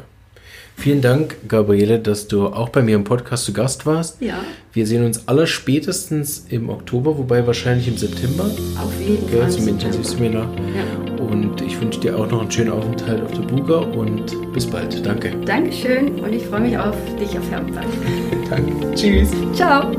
Vielen 0.77 1.01
Dank, 1.01 1.37
Gabriele, 1.47 1.99
dass 1.99 2.27
du 2.27 2.47
auch 2.47 2.67
bei 2.67 2.81
mir 2.81 2.95
im 2.95 3.05
Podcast 3.05 3.45
zu 3.45 3.53
Gast 3.53 3.85
warst. 3.85 4.21
Ja. 4.21 4.43
Wir 4.73 4.85
sehen 4.85 5.05
uns 5.05 5.27
alle 5.27 5.47
spätestens 5.47 6.47
im 6.49 6.69
Oktober, 6.69 7.17
wobei 7.17 7.47
wahrscheinlich 7.47 7.87
im 7.87 7.97
September. 7.97 8.43
Auf 8.43 8.93
jeden 8.99 9.27
Fall. 9.29 9.49
Zum 9.49 9.69
Intensivseminar. 9.69 10.49
Ja. 10.75 11.14
Und 11.31 11.61
ich 11.61 11.79
wünsche 11.79 11.99
dir 11.99 12.17
auch 12.17 12.27
noch 12.27 12.41
einen 12.41 12.51
schönen 12.51 12.71
Aufenthalt 12.71 13.23
auf 13.23 13.31
der 13.31 13.41
Buga 13.41 13.77
und 13.77 14.53
bis 14.53 14.65
bald. 14.65 15.05
Danke. 15.05 15.35
Dankeschön 15.45 16.19
und 16.19 16.33
ich 16.33 16.45
freue 16.45 16.61
mich 16.61 16.77
auf 16.77 16.95
dich 17.19 17.37
auf 17.37 17.49
Herrenberg. 17.49 17.85
Danke. 18.49 18.93
Tschüss. 18.95 19.31
Ciao. 19.53 19.91